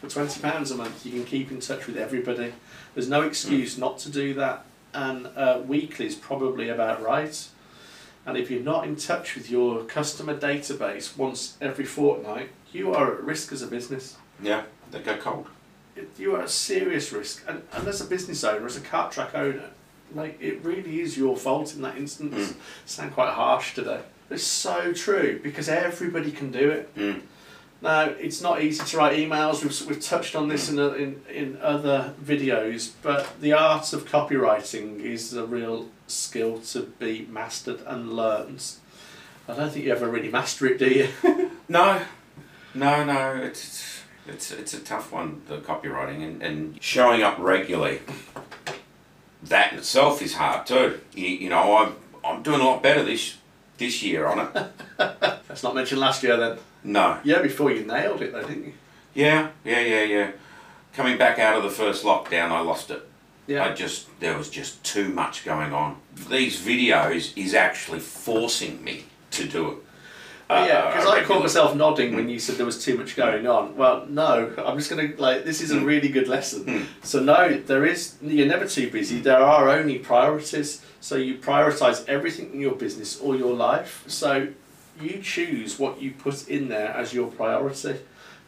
for 0.00 0.08
twenty 0.08 0.40
pounds 0.40 0.70
a 0.70 0.76
month, 0.76 1.04
you 1.04 1.12
can 1.12 1.24
keep 1.24 1.50
in 1.50 1.60
touch 1.60 1.86
with 1.86 1.96
everybody. 1.96 2.52
There's 2.94 3.08
no 3.08 3.22
excuse 3.22 3.76
not 3.76 3.98
to 4.00 4.10
do 4.10 4.34
that. 4.34 4.64
And 4.94 5.26
uh, 5.36 5.60
weekly 5.66 6.06
is 6.06 6.14
probably 6.14 6.68
about 6.70 7.02
right. 7.02 7.46
And 8.24 8.36
if 8.36 8.50
you're 8.50 8.62
not 8.62 8.86
in 8.86 8.96
touch 8.96 9.34
with 9.34 9.50
your 9.50 9.84
customer 9.84 10.36
database 10.36 11.16
once 11.16 11.56
every 11.60 11.84
fortnight, 11.84 12.50
you 12.72 12.92
are 12.94 13.14
at 13.14 13.22
risk 13.22 13.52
as 13.52 13.62
a 13.62 13.66
business 13.66 14.16
Yeah, 14.42 14.64
they 14.90 15.00
go 15.00 15.16
cold. 15.16 15.48
you 16.18 16.34
are 16.36 16.42
at 16.42 16.50
serious 16.50 17.10
risk, 17.12 17.42
and, 17.48 17.62
and 17.72 17.88
as 17.88 18.00
a 18.00 18.04
business 18.04 18.44
owner, 18.44 18.66
as 18.66 18.76
a 18.76 18.80
kart 18.80 19.10
track 19.10 19.34
owner, 19.34 19.70
like 20.14 20.38
it 20.40 20.62
really 20.62 21.00
is 21.00 21.16
your 21.16 21.36
fault 21.36 21.74
in 21.74 21.82
that 21.82 21.96
instance. 21.96 22.52
Mm. 22.52 22.56
Sound 22.86 23.12
quite 23.14 23.32
harsh 23.32 23.74
today. 23.74 24.00
It's 24.30 24.44
so 24.44 24.92
true 24.92 25.40
because 25.42 25.68
everybody 25.68 26.30
can 26.30 26.50
do 26.50 26.70
it. 26.70 26.94
Mm. 26.94 27.22
Now 27.80 28.02
it's 28.04 28.42
not 28.42 28.62
easy 28.62 28.84
to 28.84 28.96
write 28.96 29.16
emails. 29.16 29.62
We've, 29.62 29.88
we've 29.88 30.04
touched 30.04 30.34
on 30.34 30.48
this 30.48 30.68
in, 30.68 30.78
a, 30.78 30.88
in 30.90 31.22
in 31.30 31.58
other 31.62 32.14
videos, 32.22 32.92
but 33.02 33.40
the 33.40 33.52
art 33.52 33.92
of 33.92 34.04
copywriting 34.06 35.00
is 35.00 35.32
a 35.32 35.46
real 35.46 35.88
skill 36.06 36.58
to 36.60 36.82
be 36.98 37.26
mastered 37.30 37.80
and 37.86 38.12
learned. 38.12 38.64
I 39.48 39.54
don't 39.54 39.70
think 39.70 39.86
you 39.86 39.92
ever 39.92 40.08
really 40.08 40.28
master 40.30 40.66
it, 40.66 40.78
do 40.78 40.86
you? 40.86 41.08
No, 41.70 42.00
no, 42.74 43.04
no. 43.04 43.34
It's 43.42 44.00
it's 44.26 44.50
it's 44.50 44.72
a 44.72 44.80
tough 44.80 45.12
one. 45.12 45.42
The 45.48 45.58
copywriting 45.58 46.22
and, 46.22 46.42
and 46.42 46.82
showing 46.82 47.22
up 47.22 47.38
regularly. 47.38 48.00
That 49.42 49.72
in 49.72 49.78
itself 49.78 50.22
is 50.22 50.34
hard 50.34 50.66
too. 50.66 51.00
You, 51.14 51.26
you 51.26 51.50
know, 51.50 51.76
I'm 51.76 51.96
I'm 52.24 52.42
doing 52.42 52.60
a 52.60 52.64
lot 52.64 52.82
better 52.82 53.04
this 53.04 53.36
this 53.78 54.02
year 54.02 54.26
on 54.26 54.40
it. 54.40 54.70
Let's 55.48 55.62
not 55.62 55.74
mentioned 55.74 56.00
last 56.00 56.22
year 56.22 56.36
then. 56.36 56.58
No. 56.84 57.18
Yeah, 57.24 57.40
before 57.40 57.70
you 57.70 57.84
nailed 57.84 58.20
it 58.22 58.32
though, 58.32 58.46
didn't 58.46 58.66
you? 58.66 58.72
Yeah, 59.14 59.48
yeah, 59.64 59.80
yeah, 59.80 60.02
yeah. 60.02 60.30
Coming 60.92 61.16
back 61.16 61.38
out 61.38 61.56
of 61.56 61.62
the 61.62 61.70
first 61.70 62.04
lockdown, 62.04 62.50
I 62.50 62.60
lost 62.60 62.90
it. 62.90 63.08
Yeah. 63.46 63.64
I 63.64 63.72
just 63.72 64.08
there 64.20 64.36
was 64.36 64.50
just 64.50 64.84
too 64.84 65.08
much 65.08 65.44
going 65.44 65.72
on. 65.72 65.96
These 66.28 66.60
videos 66.60 67.36
is 67.36 67.54
actually 67.54 68.00
forcing 68.00 68.84
me 68.84 69.04
to 69.30 69.48
do 69.48 69.70
it. 69.70 69.78
Yeah, 70.50 70.56
Uh, 70.56 70.86
because 70.90 71.06
I 71.06 71.22
caught 71.24 71.42
myself 71.42 71.74
nodding 71.76 72.16
when 72.16 72.28
you 72.30 72.38
said 72.38 72.56
there 72.56 72.64
was 72.64 72.82
too 72.82 72.96
much 72.96 73.16
going 73.16 73.46
on. 73.46 73.76
Well, 73.76 74.06
no, 74.08 74.50
I'm 74.64 74.78
just 74.78 74.88
gonna 74.88 75.10
like 75.18 75.44
this 75.44 75.60
is 75.60 75.70
a 75.72 75.76
Mm. 75.76 75.84
really 75.84 76.08
good 76.08 76.26
lesson. 76.26 76.64
Mm. 76.64 76.84
So 77.02 77.20
no, 77.20 77.58
there 77.66 77.84
is 77.84 78.14
you're 78.22 78.46
never 78.46 78.66
too 78.66 78.88
busy. 78.90 79.20
There 79.20 79.38
are 79.42 79.68
only 79.68 79.98
priorities. 79.98 80.80
So 81.00 81.16
you 81.16 81.34
prioritize 81.36 82.02
everything 82.08 82.54
in 82.54 82.60
your 82.60 82.74
business 82.74 83.20
or 83.20 83.36
your 83.36 83.54
life. 83.54 84.04
So 84.06 84.48
you 85.00 85.20
choose 85.22 85.78
what 85.78 86.00
you 86.02 86.12
put 86.12 86.48
in 86.48 86.68
there 86.68 86.88
as 86.96 87.12
your 87.12 87.28
priority. 87.28 87.96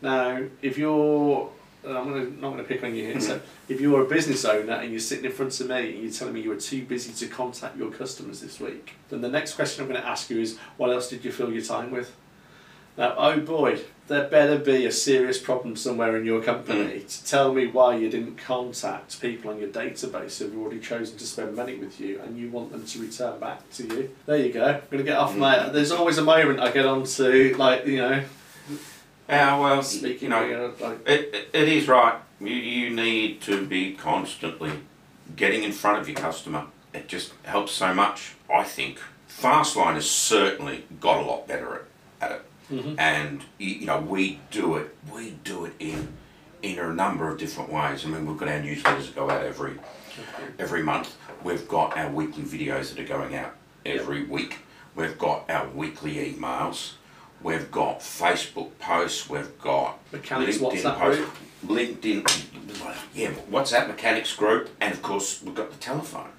Now, 0.02 0.45
if 0.62 0.78
you're 0.78 1.50
Uh, 1.84 1.99
I'm 1.99 2.08
gonna, 2.08 2.25
not 2.25 2.50
going 2.50 2.58
to 2.58 2.64
pick 2.64 2.82
on 2.84 2.94
you 2.94 3.04
here. 3.06 3.20
So, 3.20 3.40
if 3.68 3.80
you're 3.80 4.02
a 4.02 4.08
business 4.08 4.44
owner 4.44 4.75
and 4.75 4.90
you're 4.90 5.00
sitting 5.00 5.25
in 5.25 5.32
front 5.32 5.58
of 5.60 5.68
me 5.68 5.94
and 5.94 6.02
you're 6.02 6.12
telling 6.12 6.34
me 6.34 6.42
you 6.42 6.50
were 6.50 6.56
too 6.56 6.84
busy 6.84 7.12
to 7.12 7.32
contact 7.32 7.76
your 7.76 7.90
customers 7.90 8.40
this 8.40 8.60
week, 8.60 8.94
then 9.08 9.20
the 9.20 9.28
next 9.28 9.54
question 9.54 9.82
I'm 9.82 9.90
going 9.90 10.00
to 10.00 10.06
ask 10.06 10.28
you 10.30 10.40
is, 10.40 10.58
what 10.76 10.90
else 10.90 11.08
did 11.08 11.25
you 11.25 11.32
fill 11.32 11.52
your 11.52 11.62
time 11.62 11.90
with? 11.90 12.14
Now, 12.99 13.14
oh 13.16 13.40
boy, 13.40 13.80
there 14.08 14.28
better 14.28 14.58
be 14.58 14.84
a 14.84 14.92
serious 14.92 15.38
problem 15.38 15.76
somewhere 15.76 16.16
in 16.16 16.26
your 16.26 16.42
company 16.42 17.00
mm. 17.00 17.08
to 17.08 17.25
tell 17.25 17.54
me 17.54 17.66
why 17.68 17.96
you 17.96 18.10
didn't 18.10 18.37
contact 18.37 19.20
people 19.20 19.50
on 19.50 19.58
your 19.58 19.68
database 19.70 20.38
who've 20.38 20.54
already 20.58 20.80
chosen 20.80 21.16
to 21.16 21.26
spend 21.26 21.54
money 21.54 21.76
with 21.76 22.00
you 22.00 22.20
and 22.20 22.37
you 22.37 22.50
want 22.50 22.72
them 22.72 22.84
to 22.84 23.00
return 23.00 23.38
back 23.38 23.70
to 23.70 23.84
you. 23.84 24.10
There 24.26 24.37
you 24.37 24.52
go. 24.52 24.64
I'm 24.66 24.82
gonna 24.90 25.04
get 25.04 25.16
off 25.16 25.34
mm. 25.34 25.38
my. 25.38 25.68
There's 25.70 25.92
always 25.92 26.18
a 26.18 26.25
moment 26.25 26.60
I 26.60 26.72
get 26.72 26.84
onto 26.84 27.54
like 27.56 27.87
you 27.87 27.99
know 27.99 28.25
Yeah, 29.30 29.58
well, 29.58 29.82
speaking. 29.82 30.22
you 30.25 30.28
know, 30.28 30.75
It, 31.06 31.30
it, 31.34 31.49
it 31.52 31.68
is 31.68 31.87
right. 31.88 32.16
You, 32.40 32.49
you 32.49 32.90
need 32.90 33.40
to 33.42 33.64
be 33.64 33.94
constantly 33.94 34.72
getting 35.37 35.62
in 35.62 35.72
front 35.72 36.00
of 36.00 36.08
your 36.08 36.16
customer. 36.16 36.66
It 36.92 37.06
just 37.06 37.32
helps 37.44 37.72
so 37.72 37.94
much, 37.94 38.34
I 38.52 38.64
think. 38.64 38.99
Fastline 39.28 39.94
has 39.94 40.10
certainly 40.10 40.84
got 41.00 41.18
a 41.18 41.22
lot 41.26 41.46
better 41.46 41.75
at, 41.75 41.82
at 42.20 42.32
it. 42.32 42.44
Mhm. 42.72 42.94
And, 42.99 43.44
you, 43.58 43.70
you 43.70 43.87
know, 43.87 44.00
we 44.00 44.40
do 44.50 44.76
it, 44.76 44.94
we 45.12 45.30
do 45.44 45.64
it 45.64 45.75
in, 45.78 46.08
in 46.62 46.78
a 46.78 46.92
number 46.92 47.28
of 47.30 47.38
different 47.38 47.70
ways. 47.72 48.04
I 48.04 48.08
mean, 48.08 48.26
we've 48.26 48.37
got 48.37 48.49
our 48.49 48.60
newsletters 48.60 49.06
that 49.06 49.14
go 49.14 49.30
out 49.30 49.44
every, 49.44 49.75
every 50.58 50.82
month. 50.82 51.16
We've 51.44 51.66
got 51.68 51.96
our 51.96 52.10
weekly 52.10 52.42
videos 52.42 52.94
that 52.94 52.99
are 52.99 53.04
going 53.08 53.34
out 53.37 53.54
every 53.87 54.25
week. 54.25 54.58
We've 54.96 55.16
got 55.18 55.49
our 55.49 55.68
weekly 55.68 56.14
emails. 56.32 56.92
We've 57.42 57.70
got 57.70 58.00
Facebook 58.00 58.70
posts. 58.78 59.28
We've 59.28 59.59
got 59.61 59.99
Mechanics 60.12 60.59
LinkedIn 60.59 60.82
WhatsApp 60.82 60.99
posts. 60.99 61.20
group. 61.20 61.37
LinkedIn, 61.66 62.47
yeah, 63.14 63.32
WhatsApp 63.50 63.88
mechanics 63.88 64.35
group, 64.35 64.70
and 64.80 64.94
of 64.94 65.02
course 65.02 65.42
we've 65.42 65.54
got 65.54 65.70
the 65.70 65.76
telephone. 65.76 66.30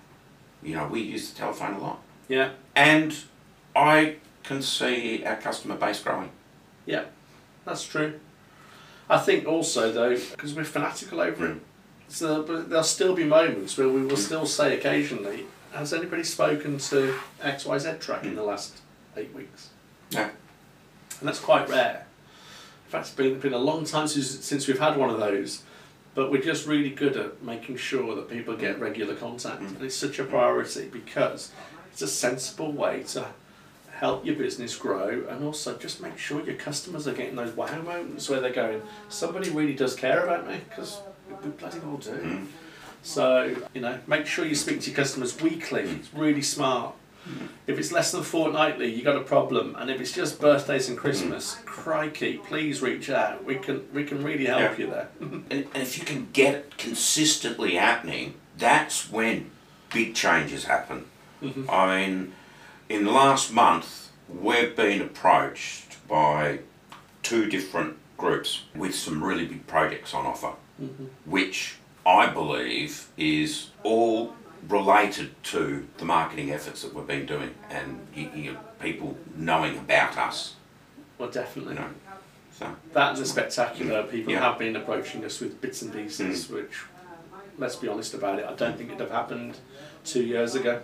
You 0.63 0.75
know, 0.75 0.87
we 0.87 1.01
use 1.01 1.31
the 1.31 1.37
telephone 1.37 1.75
a 1.75 1.79
lot, 1.79 2.01
yeah, 2.27 2.51
and 2.75 3.15
I 3.75 4.15
can 4.43 4.61
see 4.61 5.23
our 5.23 5.35
customer 5.35 5.75
base 5.75 6.01
growing. 6.01 6.31
yeah, 6.85 7.05
that's 7.65 7.83
true. 7.83 8.19
I 9.09 9.19
think 9.19 9.47
also 9.47 9.91
though 9.91 10.15
because 10.15 10.55
we're 10.55 10.63
fanatical 10.63 11.21
over 11.21 11.45
it, 11.45 11.55
mm. 11.57 11.59
so 12.07 12.41
there'll 12.41 12.83
still 12.83 13.13
be 13.13 13.25
moments 13.25 13.77
where 13.77 13.89
we 13.89 14.01
will 14.01 14.15
mm. 14.15 14.17
still 14.17 14.47
say 14.47 14.75
occasionally, 14.75 15.45
"Has 15.71 15.93
anybody 15.93 16.23
spoken 16.23 16.79
to 16.79 17.13
X 17.43 17.65
Y 17.65 17.77
Z 17.77 17.93
track 17.99 18.23
in 18.23 18.31
mm. 18.31 18.37
the 18.37 18.43
last 18.43 18.79
eight 19.15 19.33
weeks?" 19.35 19.69
Yeah. 20.09 20.31
And 21.21 21.29
that's 21.29 21.39
quite 21.39 21.69
rare. 21.69 22.05
In 22.87 22.91
fact, 22.91 23.07
it's 23.07 23.15
been, 23.15 23.39
been 23.39 23.53
a 23.53 23.57
long 23.57 23.85
time 23.85 24.07
since, 24.07 24.43
since 24.43 24.67
we've 24.67 24.79
had 24.79 24.97
one 24.97 25.09
of 25.09 25.19
those, 25.19 25.63
but 26.13 26.29
we're 26.29 26.41
just 26.41 26.67
really 26.67 26.89
good 26.89 27.15
at 27.15 27.41
making 27.41 27.77
sure 27.77 28.15
that 28.15 28.29
people 28.29 28.57
get 28.57 28.79
regular 28.79 29.15
contact, 29.15 29.61
and 29.61 29.81
it's 29.81 29.95
such 29.95 30.19
a 30.19 30.25
priority 30.25 30.89
because 30.91 31.53
it's 31.91 32.01
a 32.01 32.07
sensible 32.07 32.73
way 32.73 33.03
to 33.03 33.27
help 34.01 34.25
your 34.25 34.35
business 34.35 34.75
grow 34.75 35.23
and 35.29 35.43
also 35.43 35.77
just 35.77 36.01
make 36.01 36.17
sure 36.17 36.43
your 36.43 36.55
customers 36.55 37.07
are 37.07 37.13
getting 37.13 37.35
those 37.35 37.55
wow 37.55 37.81
moments 37.83 38.27
where 38.27 38.41
they're 38.41 38.51
going, 38.51 38.81
somebody 39.09 39.51
really 39.51 39.75
does 39.75 39.95
care 39.95 40.25
about 40.25 40.47
me 40.47 40.59
because 40.67 41.01
we 41.43 41.49
bloody 41.51 41.79
well 41.79 41.97
do. 41.97 42.09
Mm. 42.09 42.47
So, 43.03 43.55
you 43.73 43.81
know, 43.81 43.99
make 44.07 44.25
sure 44.25 44.43
you 44.43 44.55
speak 44.55 44.81
to 44.81 44.89
your 44.89 44.95
customers 44.95 45.39
weekly. 45.39 45.83
It's 45.83 46.13
really 46.13 46.41
smart. 46.41 46.95
If 47.67 47.77
it's 47.77 47.91
less 47.91 48.11
than 48.11 48.23
fortnightly, 48.23 48.93
you 48.93 49.03
got 49.03 49.15
a 49.15 49.21
problem. 49.21 49.75
And 49.77 49.89
if 49.89 50.01
it's 50.01 50.11
just 50.11 50.39
birthdays 50.41 50.89
and 50.89 50.97
Christmas, 50.97 51.57
crikey, 51.65 52.37
please 52.37 52.81
reach 52.81 53.09
out. 53.09 53.43
We 53.45 53.55
can 53.55 53.85
we 53.93 54.03
can 54.03 54.23
really 54.23 54.45
help 54.45 54.61
Yeah. 54.61 54.77
you 54.77 54.87
there. 54.89 55.09
And, 55.21 55.45
and 55.51 55.83
if 55.83 55.97
you 55.97 56.03
can 56.03 56.27
get 56.33 56.55
it 56.55 56.77
consistently 56.77 57.75
happening, 57.75 58.33
that's 58.57 59.09
when 59.11 59.51
big 59.93 60.15
changes 60.15 60.65
happen. 60.65 61.05
Mhm. 61.41 61.69
I 61.71 61.81
mean, 62.07 62.33
in 62.89 63.05
the 63.05 63.11
last 63.11 63.51
month, 63.53 64.09
we've 64.27 64.75
been 64.75 65.01
approached 65.01 65.97
by 66.07 66.59
two 67.23 67.47
different 67.47 67.97
groups 68.17 68.63
with 68.75 68.93
some 68.95 69.23
really 69.23 69.45
big 69.45 69.65
projects 69.67 70.13
on 70.13 70.25
offer, 70.25 70.53
Mhm. 70.81 71.07
which 71.25 71.75
I 72.05 72.27
believe 72.27 73.07
is 73.17 73.67
all 73.83 74.35
related 74.67 75.31
to 75.43 75.87
the 75.97 76.05
marketing 76.05 76.51
efforts 76.51 76.83
that 76.83 76.93
we've 76.93 77.07
been 77.07 77.25
doing 77.25 77.53
and 77.69 77.99
you, 78.15 78.29
you, 78.35 78.57
people 78.79 79.17
knowing 79.35 79.77
about 79.77 80.17
us, 80.17 80.55
Well, 81.17 81.29
definitely. 81.29 81.73
you 81.73 81.79
know. 81.79 81.89
So, 82.57 82.75
That 82.93 83.17
is 83.17 83.29
spectacular. 83.31 84.03
Mm. 84.03 84.11
People 84.11 84.33
Yeah. 84.33 84.41
have 84.41 84.59
been 84.59 84.75
approaching 84.75 85.25
us 85.25 85.39
with 85.39 85.59
bits 85.61 85.81
and 85.81 85.93
pieces, 85.93 86.47
mm. 86.47 86.55
which, 86.55 86.83
let's 87.57 87.75
be 87.75 87.87
honest 87.87 88.13
about 88.13 88.39
it, 88.39 88.45
I 88.45 88.53
don't 88.53 88.77
think 88.77 88.89
it'd 88.89 89.01
have 89.01 89.11
happened 89.11 89.57
two 90.05 90.23
years 90.23 90.55
ago. 90.55 90.81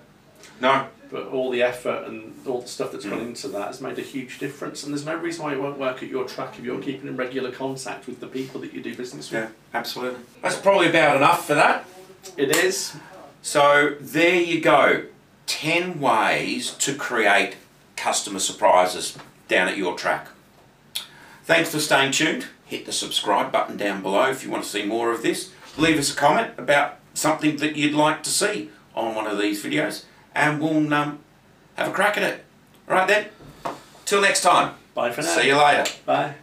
no, 0.61 0.87
But 1.11 1.27
all 1.27 1.49
the 1.51 1.61
effort 1.63 2.05
and 2.07 2.33
all 2.45 2.61
the 2.61 2.67
stuff 2.67 2.91
that's 2.91 3.05
gone 3.05 3.19
mm. 3.19 3.27
into 3.27 3.47
that 3.49 3.67
has 3.67 3.79
made 3.81 3.97
a 3.99 4.01
huge 4.01 4.39
difference. 4.39 4.83
And 4.83 4.91
there's 4.93 5.05
no 5.05 5.15
reason 5.15 5.43
why 5.45 5.53
it 5.53 5.61
won't 5.61 5.77
work 5.77 6.01
at 6.03 6.09
your 6.09 6.25
track 6.25 6.57
if 6.57 6.65
you're 6.65 6.81
keeping 6.81 7.07
in 7.07 7.15
regular 7.15 7.51
contact 7.51 8.07
with 8.07 8.19
the 8.19 8.27
people 8.27 8.59
that 8.61 8.73
you 8.73 8.81
do 8.81 8.95
business 8.95 9.31
with. 9.31 9.43
yeah, 9.43 9.49
absolutely. 9.73 10.19
That's 10.41 10.57
probably 10.57 10.89
about 10.89 11.17
enough 11.17 11.45
for 11.45 11.53
that. 11.55 11.85
It 12.35 12.55
is. 12.55 12.95
So 13.41 13.95
there 13.99 14.39
you 14.39 14.61
go. 14.61 15.05
10 15.47 15.99
ways 15.99 16.71
to 16.71 16.93
create 16.93 17.55
customer 17.95 18.39
surprises 18.39 19.17
down 19.47 19.67
at 19.67 19.77
your 19.77 19.95
track. 19.95 20.27
Thanks 21.45 21.71
for 21.71 21.79
staying 21.79 22.11
tuned. 22.11 22.47
Hit 22.65 22.85
the 22.85 22.91
subscribe 22.91 23.51
button 23.51 23.77
down 23.77 24.01
below 24.01 24.29
if 24.29 24.43
you 24.43 24.51
want 24.51 24.63
to 24.63 24.69
see 24.69 24.85
more 24.85 25.11
of 25.11 25.23
this. 25.23 25.51
Leave 25.77 25.97
us 25.97 26.11
a 26.11 26.15
comment 26.15 26.51
about 26.57 26.99
something 27.13 27.57
that 27.57 27.75
you'd 27.75 27.93
like 27.93 28.23
to 28.23 28.29
see 28.29 28.69
on 28.93 29.15
one 29.15 29.27
of 29.27 29.37
these 29.37 29.63
videos 29.63 30.03
and 30.35 30.61
we'll 30.61 30.93
um, 30.93 31.19
have 31.75 31.87
a 31.87 31.91
crack 31.91 32.17
at 32.17 32.23
it. 32.23 32.45
All 32.89 32.95
right 32.95 33.07
then. 33.07 33.27
Till 34.05 34.21
next 34.21 34.41
time. 34.41 34.75
Bye 34.93 35.11
for 35.11 35.21
now. 35.21 35.27
See 35.27 35.47
you 35.47 35.57
later. 35.57 35.89
Bye. 36.05 36.35